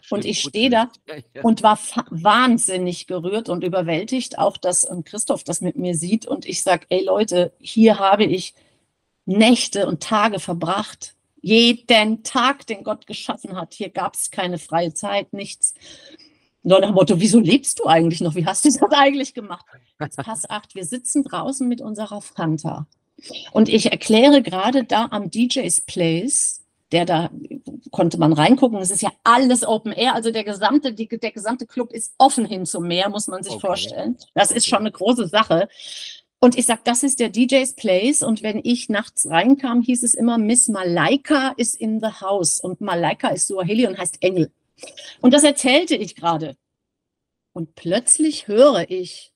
[0.10, 0.92] Und ich stehe da
[1.42, 1.80] und war
[2.10, 6.26] wahnsinnig gerührt und überwältigt, auch dass ähm, Christoph das mit mir sieht.
[6.28, 8.54] Und ich sage, ey Leute, hier habe ich
[9.26, 11.16] Nächte und Tage verbracht.
[11.42, 13.74] Jeden Tag, den Gott geschaffen hat.
[13.74, 15.76] Hier gab es keine freie Zeit, nichts.
[16.66, 18.34] Nur nach dem Motto, wieso lebst du eigentlich noch?
[18.34, 19.66] Wie hast du das eigentlich gemacht?
[20.00, 22.88] Jetzt pass acht, wir sitzen draußen mit unserer Fanta.
[23.52, 27.30] Und ich erkläre gerade da am DJ's Place, der da
[27.92, 28.80] konnte man reingucken.
[28.80, 32.46] Es ist ja alles Open Air, also der gesamte, die, der gesamte Club ist offen
[32.46, 33.68] hin zum Meer, muss man sich okay.
[33.68, 34.18] vorstellen.
[34.34, 35.70] Das ist schon eine große Sache.
[36.40, 38.24] Und ich sag, das ist der DJ's Place.
[38.24, 42.60] Und wenn ich nachts reinkam, hieß es immer, Miss Malaika is in the house.
[42.60, 44.52] Und Malaika ist Suaheli und heißt Engel.
[45.22, 46.58] Und das erzählte ich gerade.
[47.54, 49.34] Und plötzlich höre ich,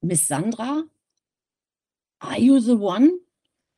[0.00, 0.84] Miss Sandra,
[2.18, 3.10] are you the one?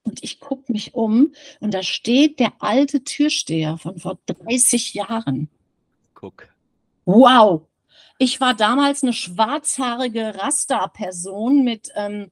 [0.03, 5.51] Und ich gucke mich um und da steht der alte Türsteher von vor 30 Jahren.
[6.15, 6.49] Guck.
[7.05, 7.67] Wow.
[8.19, 12.31] Ich war damals eine schwarzhaarige Rasta-Person mit, ähm,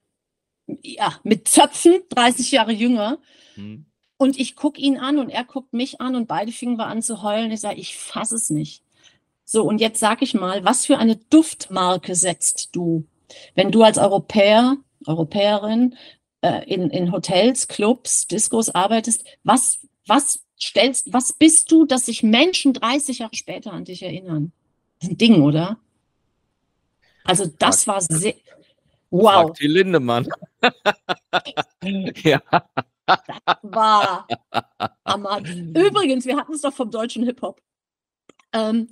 [0.82, 3.18] ja, mit Zöpfen, 30 Jahre jünger.
[3.54, 3.86] Hm.
[4.18, 7.02] Und ich gucke ihn an und er guckt mich an und beide fingen wir an
[7.02, 7.52] zu heulen.
[7.52, 8.82] Ich sage, ich fasse es nicht.
[9.44, 13.06] So, und jetzt sag ich mal, was für eine Duftmarke setzt du,
[13.54, 15.96] wenn du als Europäer, Europäerin
[16.42, 19.24] äh, in, in Hotels, Clubs, Discos arbeitest?
[19.44, 24.52] Was, was stellst, was bist du, dass sich Menschen 30 Jahre später an dich erinnern?
[24.98, 25.78] Das ist ein Ding, oder?
[27.24, 28.34] Also das war sehr,
[29.10, 29.52] wow.
[29.52, 30.28] Die Lindemann.
[32.24, 32.42] ja.
[33.08, 34.28] Das war
[35.06, 35.40] Hammer.
[35.40, 37.60] Übrigens, wir hatten es doch vom deutschen Hip-Hop.
[38.52, 38.88] Ähm,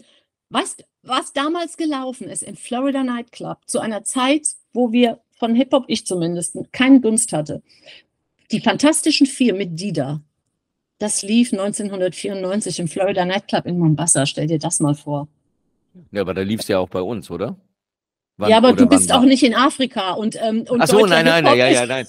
[0.50, 5.84] weißt was damals gelaufen ist im Florida Nightclub zu einer Zeit, wo wir von Hip-Hop,
[5.86, 7.62] ich zumindest, keinen Gunst hatte.
[8.50, 10.20] Die Fantastischen Vier mit Dida.
[10.98, 14.26] Das lief 1994 im Florida Nightclub in Mombasa.
[14.26, 15.28] Stell dir das mal vor.
[16.10, 17.56] Ja, aber da lief es ja auch bei uns, oder?
[18.38, 21.24] Wann, ja, aber du bist auch nicht in Afrika und, ähm, und Ach so, nein,
[21.24, 22.06] nein, nein, ja, ja, nein.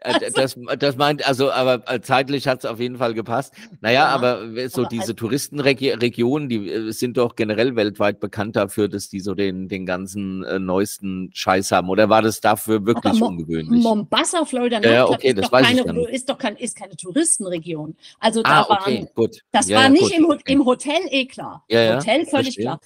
[0.00, 3.54] Äh, das, das meint, also, aber äh, zeitlich hat es auf jeden Fall gepasst.
[3.80, 8.56] Naja, ja, aber so aber diese also, Touristenregionen, die äh, sind doch generell weltweit bekannt
[8.56, 11.88] dafür, dass die so den, den ganzen äh, neuesten Scheiß haben.
[11.88, 13.82] Oder war das dafür wirklich Mo ungewöhnlich?
[13.82, 17.96] Mombasa, Florida, ja, okay, ist, doch keine, ist doch kein, ist keine Touristenregion.
[18.20, 19.40] Also ah, da okay, waren, gut.
[19.52, 21.64] das ja, war nicht gut, im, im Hotel eh klar.
[21.68, 22.64] Ja, Hotel völlig verstehe.
[22.64, 22.80] klar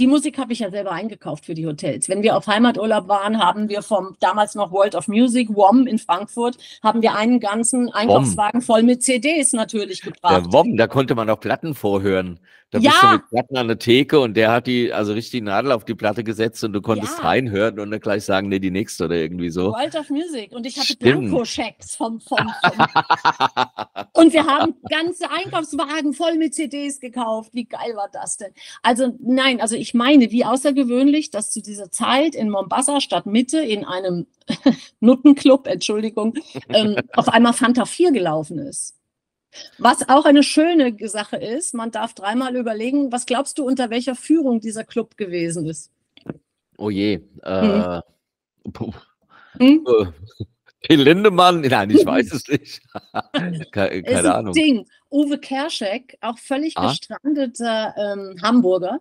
[0.00, 2.08] die Musik habe ich ja selber eingekauft für die Hotels.
[2.08, 5.98] Wenn wir auf Heimaturlaub waren, haben wir vom damals noch World of Music, WOM in
[5.98, 10.46] Frankfurt, haben wir einen ganzen Einkaufswagen voll mit CDs natürlich gebracht.
[10.46, 12.40] Der WOM, da konnte man auch Platten vorhören.
[12.70, 12.90] Da ja.
[12.90, 15.84] bist du mit Platten an der Theke und der hat die, also richtig Nadel auf
[15.84, 17.24] die Platte gesetzt und du konntest ja.
[17.24, 19.72] reinhören und dann gleich sagen, nee, die nächste oder irgendwie so.
[19.72, 22.86] World of Music und ich hatte Blanko-Schecks vom, vom, vom
[24.14, 27.50] und wir haben ganze Einkaufswagen voll mit CDs gekauft.
[27.54, 28.52] Wie geil war das denn?
[28.82, 33.58] Also nein, also ich meine, wie außergewöhnlich, dass zu dieser Zeit in Mombasa statt Mitte
[33.58, 34.28] in einem
[35.00, 36.34] Nuttenclub, Entschuldigung,
[36.68, 38.99] ähm, auf einmal Fanta 4 gelaufen ist.
[39.78, 44.14] Was auch eine schöne Sache ist, man darf dreimal überlegen, was glaubst du, unter welcher
[44.14, 45.90] Führung dieser Club gewesen ist?
[46.78, 47.20] Oh je.
[47.42, 48.00] Äh,
[48.64, 48.94] hm.
[49.58, 49.86] Hm?
[50.82, 51.60] Till Lindemann?
[51.60, 52.80] Nein, ich weiß es nicht.
[53.72, 54.54] keine, keine Ahnung.
[54.54, 54.86] Ding.
[55.10, 56.88] Uwe Kerschek, auch völlig ah?
[56.88, 59.00] gestrandeter ähm, Hamburger,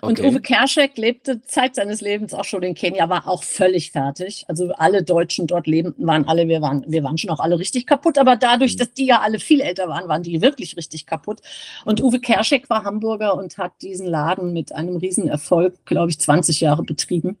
[0.00, 0.28] und okay.
[0.28, 4.44] Uwe Kerschek lebte Zeit seines Lebens auch schon in Kenia, war auch völlig fertig.
[4.48, 7.86] Also alle Deutschen dort lebenden waren alle, wir waren, wir waren schon auch alle richtig
[7.86, 8.78] kaputt, aber dadurch, mhm.
[8.78, 11.40] dass die ja alle viel älter waren, waren die wirklich richtig kaputt.
[11.84, 16.60] Und Uwe Kerschek war Hamburger und hat diesen Laden mit einem Riesenerfolg, glaube ich, 20
[16.60, 17.38] Jahre betrieben.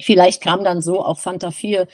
[0.00, 1.86] Vielleicht kam dann so auch Fanta 4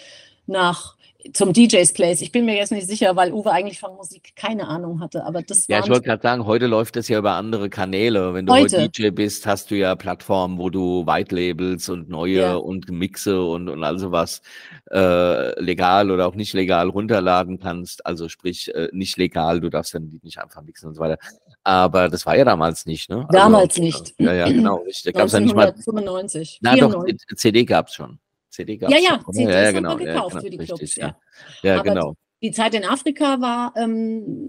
[0.47, 0.98] nach
[1.33, 2.21] zum DJ's Place.
[2.21, 5.43] Ich bin mir jetzt nicht sicher, weil Uwe eigentlich von Musik keine Ahnung hatte, aber
[5.43, 8.35] das Ja, ich wollte gerade sagen, heute läuft das ja über andere Kanäle.
[8.35, 12.09] Wenn du heute, heute DJ bist, hast du ja Plattformen, wo du White Labels und
[12.09, 12.55] neue ja.
[12.55, 14.43] und Mixe und, und all sowas
[14.91, 18.07] äh, legal oder auch nicht legal runterladen kannst.
[18.07, 21.19] Also sprich, äh, nicht legal, du darfst dann nicht einfach mixen und so weiter.
[21.65, 23.27] Aber das war ja damals nicht, ne?
[23.31, 24.15] Damals also, nicht.
[24.19, 24.85] Ja, ja, genau.
[25.05, 25.75] Da gab's ja nicht mal.
[25.75, 26.61] 95.
[26.63, 27.27] Na 94.
[27.29, 28.19] doch, CD gab es schon.
[28.59, 30.59] CD gab Ja, ja, CDs ja, ja, genau, haben wir gekauft ja, genau, für die
[30.59, 31.17] Clubs, richtig, ja.
[31.63, 32.15] Ja, genau.
[32.43, 34.49] Die Zeit in Afrika war ähm,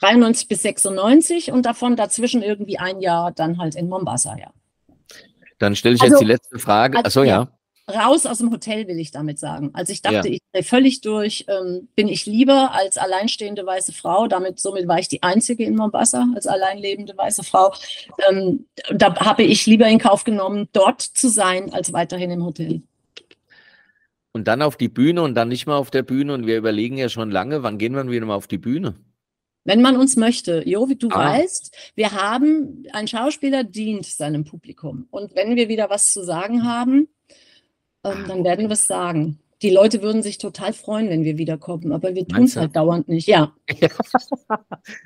[0.00, 4.52] 93 bis 96 und davon dazwischen irgendwie ein Jahr dann halt in Mombasa, ja.
[5.58, 6.96] Dann stelle ich also, jetzt die letzte Frage.
[6.96, 7.48] Also, Achso, ja.
[7.88, 9.70] Raus aus dem Hotel, will ich damit sagen.
[9.72, 14.28] Also ich dachte, ich drehe völlig durch, ähm, bin ich lieber als alleinstehende weiße Frau.
[14.28, 17.74] Damit, somit war ich die einzige in Mombasa als alleinlebende weiße Frau.
[18.30, 22.82] Ähm, da habe ich lieber in Kauf genommen, dort zu sein, als weiterhin im Hotel.
[24.32, 26.34] Und dann auf die Bühne und dann nicht mal auf der Bühne.
[26.34, 28.94] Und wir überlegen ja schon lange, wann gehen wir wieder mal auf die Bühne?
[29.64, 30.62] Wenn man uns möchte.
[30.66, 31.32] Jo, wie du ah.
[31.32, 35.06] weißt, wir haben, ein Schauspieler dient seinem Publikum.
[35.10, 37.08] Und wenn wir wieder was zu sagen haben,
[38.04, 39.38] ähm, dann werden wir es sagen.
[39.62, 43.08] Die Leute würden sich total freuen, wenn wir wiederkommen, aber wir tun es halt dauernd
[43.08, 43.28] nicht.
[43.28, 43.54] Ja.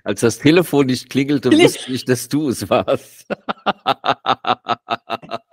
[0.05, 3.27] Als das Telefon nicht klingelte, wusste ich, dass du es warst.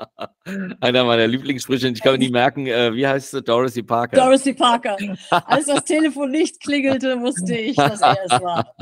[0.80, 1.90] Einer meiner Lieblingssprüche.
[1.90, 3.44] Ich kann mir nicht merken, äh, wie heißt sie?
[3.44, 4.18] Dorothy Parker.
[4.18, 4.98] Dorothy Parker.
[5.30, 8.74] Als das Telefon nicht klingelte, wusste ich, dass er es war.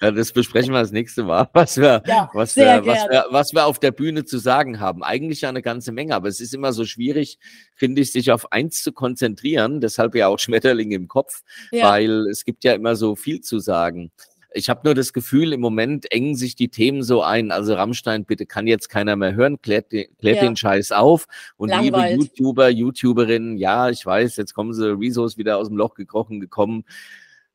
[0.00, 3.52] Ja, das besprechen wir das nächste Mal, was wir, ja, was, wir, was, wir, was
[3.52, 5.02] wir auf der Bühne zu sagen haben.
[5.02, 7.38] Eigentlich ja eine ganze Menge, aber es ist immer so schwierig,
[7.74, 9.80] finde ich, sich auf eins zu konzentrieren.
[9.80, 11.90] Deshalb ja auch Schmetterling im Kopf, ja.
[11.90, 14.10] weil es gibt ja immer so viel zu sagen.
[14.52, 17.50] Ich habe nur das Gefühl, im Moment engen sich die Themen so ein.
[17.50, 20.44] Also Rammstein, bitte kann jetzt keiner mehr hören, klärt, den, klärt ja.
[20.44, 21.26] den Scheiß auf.
[21.56, 22.12] Und Langweilt.
[22.12, 25.94] liebe YouTuber, YouTuberinnen, ja, ich weiß, jetzt kommen sie, Rezo ist wieder aus dem Loch
[25.94, 26.84] gekrochen gekommen.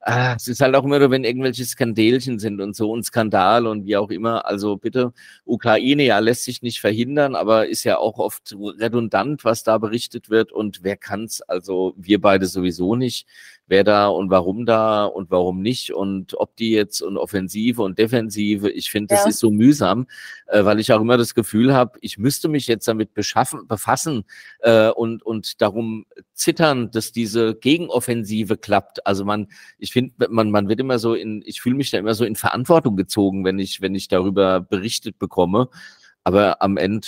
[0.04, 3.68] Ah, es ist halt auch immer nur, wenn irgendwelche Skandälchen sind und so und Skandal
[3.68, 4.48] und wie auch immer.
[4.48, 5.14] Also bitte,
[5.46, 10.32] Ukraine, ja, lässt sich nicht verhindern, aber ist ja auch oft redundant, was da berichtet
[10.32, 11.42] wird und wer kann's?
[11.44, 13.28] Also wir beide sowieso nicht
[13.72, 17.98] wer da und warum da und warum nicht und ob die jetzt und Offensive und
[17.98, 18.70] Defensive.
[18.70, 19.30] Ich finde, das ja.
[19.30, 20.08] ist so mühsam,
[20.48, 24.26] äh, weil ich auch immer das Gefühl habe, ich müsste mich jetzt damit beschaffen, befassen
[24.60, 29.08] äh, und, und darum zittern, dass diese Gegenoffensive klappt.
[29.08, 29.48] Also man,
[29.78, 32.36] ich finde, man, man wird immer so in, ich fühle mich da immer so in
[32.36, 35.70] Verantwortung gezogen, wenn ich, wenn ich darüber berichtet bekomme.
[36.26, 37.08] Aber am Ende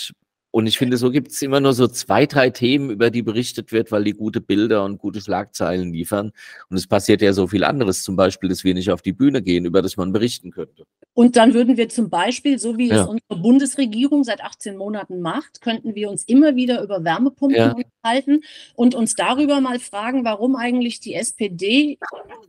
[0.56, 3.72] und ich finde, so gibt es immer nur so zwei, drei Themen, über die berichtet
[3.72, 6.32] wird, weil die gute Bilder und gute Schlagzeilen liefern.
[6.70, 9.42] Und es passiert ja so viel anderes, zum Beispiel, dass wir nicht auf die Bühne
[9.42, 10.84] gehen, über das man berichten könnte.
[11.16, 13.02] Und dann würden wir zum Beispiel, so wie ja.
[13.02, 17.72] es unsere Bundesregierung seit 18 Monaten macht, könnten wir uns immer wieder über Wärmepumpen ja.
[17.74, 18.44] unterhalten
[18.76, 21.98] und uns darüber mal fragen, warum eigentlich die SPD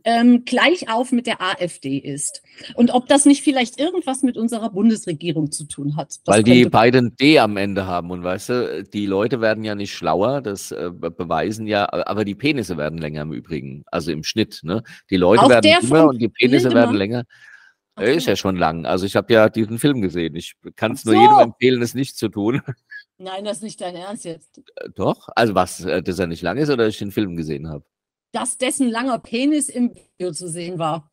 [0.03, 2.43] ähm, gleich auf mit der AfD ist.
[2.75, 6.09] Und ob das nicht vielleicht irgendwas mit unserer Bundesregierung zu tun hat.
[6.09, 8.11] Das weil die beiden D am Ende haben haben.
[8.11, 12.35] Und weißt du, die Leute werden ja nicht schlauer, das äh, beweisen ja, aber die
[12.35, 14.61] Penisse werden länger im Übrigen, also im Schnitt.
[14.63, 14.83] Ne?
[15.09, 16.83] Die Leute Auch werden dümmer und die Penisse Lindemann?
[16.83, 17.23] werden länger.
[17.97, 18.17] Okay.
[18.17, 18.85] Ist ja schon lang.
[18.85, 20.35] Also ich habe ja diesen Film gesehen.
[20.35, 21.11] Ich kann es so.
[21.11, 22.61] nur jedem empfehlen, es nicht zu tun.
[23.17, 24.57] Nein, das ist nicht dein Ernst jetzt.
[24.75, 25.29] Äh, doch.
[25.35, 27.85] Also was, äh, dass er nicht lang ist oder dass ich den Film gesehen habe?
[28.33, 31.09] Dass dessen langer Penis im Video zu sehen war.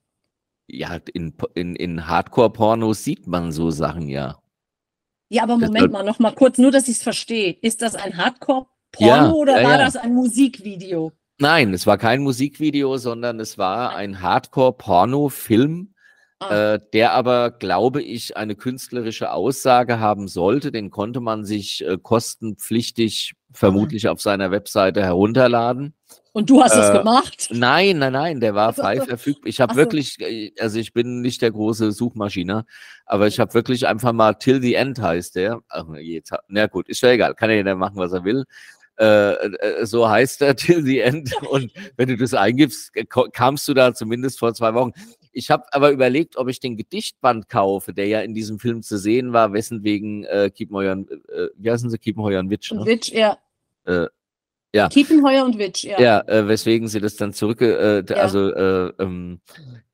[0.66, 4.41] Ja, in, in, in Hardcore-Pornos sieht man so Sachen ja.
[5.32, 7.56] Ja, aber Moment mal, noch mal kurz, nur dass ich es verstehe.
[7.62, 9.84] Ist das ein Hardcore-Porno ja, oder ja, war ja.
[9.86, 11.12] das ein Musikvideo?
[11.38, 15.94] Nein, es war kein Musikvideo, sondern es war ein Hardcore-Porno-Film,
[16.38, 16.74] ah.
[16.74, 20.70] äh, der aber, glaube ich, eine künstlerische Aussage haben sollte.
[20.70, 25.94] Den konnte man sich äh, kostenpflichtig vermutlich auf seiner Webseite herunterladen.
[26.32, 27.48] Und du hast äh, es gemacht?
[27.50, 29.48] Nein, nein, nein, der war frei verfügbar.
[29.48, 32.64] Ich habe wirklich, äh, also ich bin nicht der große Suchmaschine,
[33.04, 35.60] aber ich habe wirklich einfach mal Till the End heißt der.
[35.68, 38.44] Ach, jetzt, na gut, ist ja egal, kann ja jeder machen, was er will.
[38.98, 41.34] Äh, äh, so heißt er Till the End.
[41.48, 42.92] Und wenn du das eingibst,
[43.32, 44.92] kamst du da zumindest vor zwei Wochen.
[45.32, 48.98] Ich habe aber überlegt, ob ich den Gedichtband kaufe, der ja in diesem Film zu
[48.98, 52.72] sehen war, wessen wegen äh, Kiepenheuer, äh, wie heißen sie, Kiepenheuer und Witsch?
[52.72, 52.84] Ne?
[52.84, 53.38] Witsch, ja.
[53.84, 54.08] Äh,
[54.74, 54.88] ja.
[54.88, 56.00] Kiepenheuer und Witsch, ja.
[56.00, 58.16] Ja, äh, weswegen sie das dann zurück, äh, ja.
[58.16, 59.40] also äh, ähm,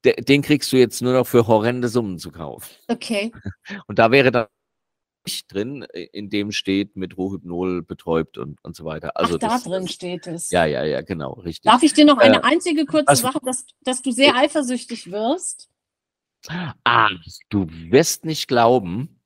[0.05, 2.69] de, den kriegst du jetzt nur noch für horrende Summen zu kaufen.
[2.89, 3.33] Okay.
[3.87, 4.47] Und da wäre dann
[5.27, 9.17] nicht drin, äh, in dem steht mit Rohhypnol betäubt und, und so weiter.
[9.17, 10.51] Also Ach, das, da drin steht es.
[10.51, 11.71] Ja, ja, ja, genau, richtig.
[11.71, 15.11] Darf ich dir noch eine äh, einzige kurze also, Sache, dass, dass du sehr eifersüchtig
[15.11, 15.69] wirst?
[16.85, 17.11] Ah,
[17.51, 19.18] du wirst nicht glauben,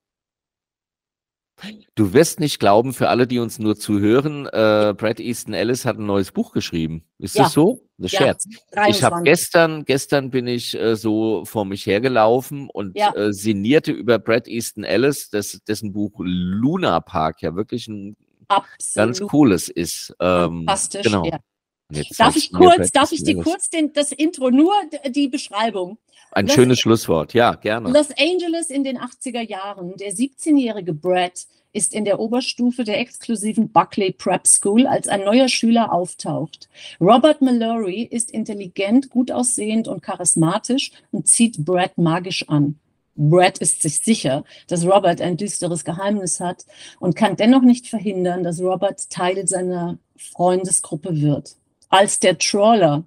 [1.94, 5.98] Du wirst nicht glauben, für alle, die uns nur zuhören, äh, Brad Easton Ellis hat
[5.98, 7.04] ein neues Buch geschrieben.
[7.18, 7.44] Ist ja.
[7.44, 7.86] das so?
[7.98, 8.20] Das ja.
[8.20, 8.44] Scherz.
[8.72, 8.96] 23.
[8.96, 13.14] Ich habe gestern, gestern bin ich äh, so vor mich hergelaufen und ja.
[13.14, 18.16] äh, sinnierte über Brad Easton Ellis, das, dessen Buch Luna Park ja wirklich ein
[18.48, 18.94] Absolut.
[18.94, 20.14] ganz cooles ist.
[20.20, 21.02] Ähm, Fantastisch.
[21.02, 21.24] Genau.
[21.24, 21.38] Ja.
[22.18, 24.72] Darf ich kurz, darf ich dir kurz den, das Intro, nur
[25.08, 25.98] die Beschreibung?
[26.30, 27.90] Ein Los, schönes Schlusswort, ja, gerne.
[27.90, 29.96] Los Angeles in den 80er Jahren.
[29.98, 35.48] Der 17-jährige Brad ist in der Oberstufe der exklusiven Buckley Prep School, als ein neuer
[35.48, 36.68] Schüler auftaucht.
[37.00, 42.78] Robert Mallory ist intelligent, gut aussehend und charismatisch und zieht Brad magisch an.
[43.14, 46.64] Brad ist sich sicher, dass Robert ein düsteres Geheimnis hat
[46.98, 51.56] und kann dennoch nicht verhindern, dass Robert Teil seiner Freundesgruppe wird.
[51.92, 53.04] Als der Trawler,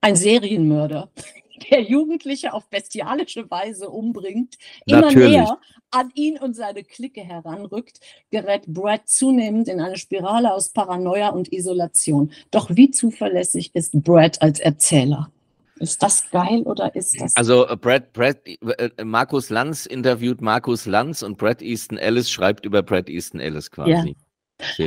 [0.00, 1.10] ein Serienmörder,
[1.70, 4.56] der Jugendliche auf bestialische Weise umbringt,
[4.86, 5.32] immer Natürlich.
[5.32, 5.58] näher
[5.90, 11.52] an ihn und seine Clique heranrückt, gerät Brad zunehmend in eine Spirale aus Paranoia und
[11.52, 12.32] Isolation.
[12.50, 15.30] Doch wie zuverlässig ist Brad als Erzähler?
[15.78, 17.36] Ist das geil oder ist das?
[17.36, 22.64] Also äh, Brad, Brad, äh, Markus Lanz interviewt Markus Lanz und Brad Easton Ellis schreibt
[22.64, 24.16] über Brad Easton Ellis quasi.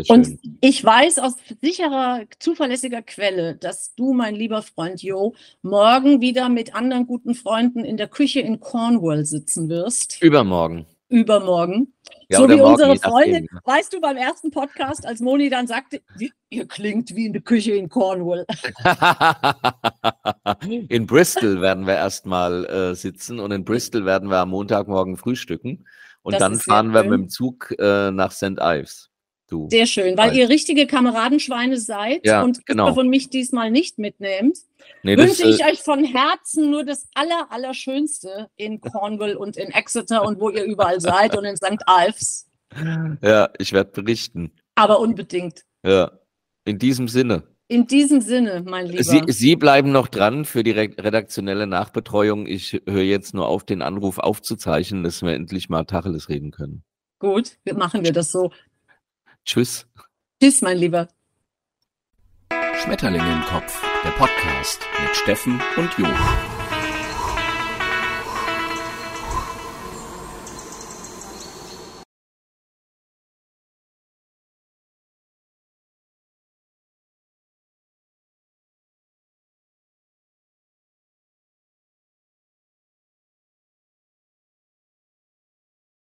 [0.08, 6.50] Und ich weiß aus sicherer, zuverlässiger Quelle, dass du, mein lieber Freund Jo, morgen wieder
[6.50, 10.22] mit anderen guten Freunden in der Küche in Cornwall sitzen wirst.
[10.22, 10.86] Übermorgen.
[11.08, 11.94] Übermorgen.
[12.30, 16.02] Ja, so wie unsere Freundin, weißt du, beim ersten Podcast, als Moni dann sagte,
[16.50, 18.46] ihr klingt wie in der Küche in Cornwall.
[20.90, 25.86] in Bristol werden wir erstmal äh, sitzen und in Bristol werden wir am Montagmorgen frühstücken
[26.24, 28.58] und das dann fahren wir mit dem Zug äh, nach St.
[28.60, 29.12] Ives.
[29.48, 29.68] Du.
[29.70, 32.94] Sehr schön, weil ihr richtige Kameradenschweine seid ja, und genau.
[32.96, 34.58] von mich diesmal nicht mitnehmt.
[35.04, 39.70] Nee, wünsche ich äh, euch von Herzen nur das aller, Allerschönste in Cornwall und in
[39.70, 41.78] Exeter und wo ihr überall seid und in St.
[41.88, 42.48] Ives.
[43.22, 44.52] Ja, ich werde berichten.
[44.74, 45.64] Aber unbedingt.
[45.86, 46.12] Ja,
[46.66, 47.44] in diesem Sinne.
[47.68, 49.04] In diesem Sinne, mein Lieber.
[49.04, 52.46] Sie, Sie bleiben noch dran für die redaktionelle Nachbetreuung.
[52.46, 56.84] Ich höre jetzt nur auf, den Anruf aufzuzeichnen, dass wir endlich mal Tacheles reden können.
[57.20, 58.52] Gut, machen wir das so.
[59.46, 59.88] Tschüss.
[60.42, 61.08] Tschüss, mein Lieber.
[62.84, 66.08] Schmetterlinge im Kopf, der Podcast mit Steffen und Jo.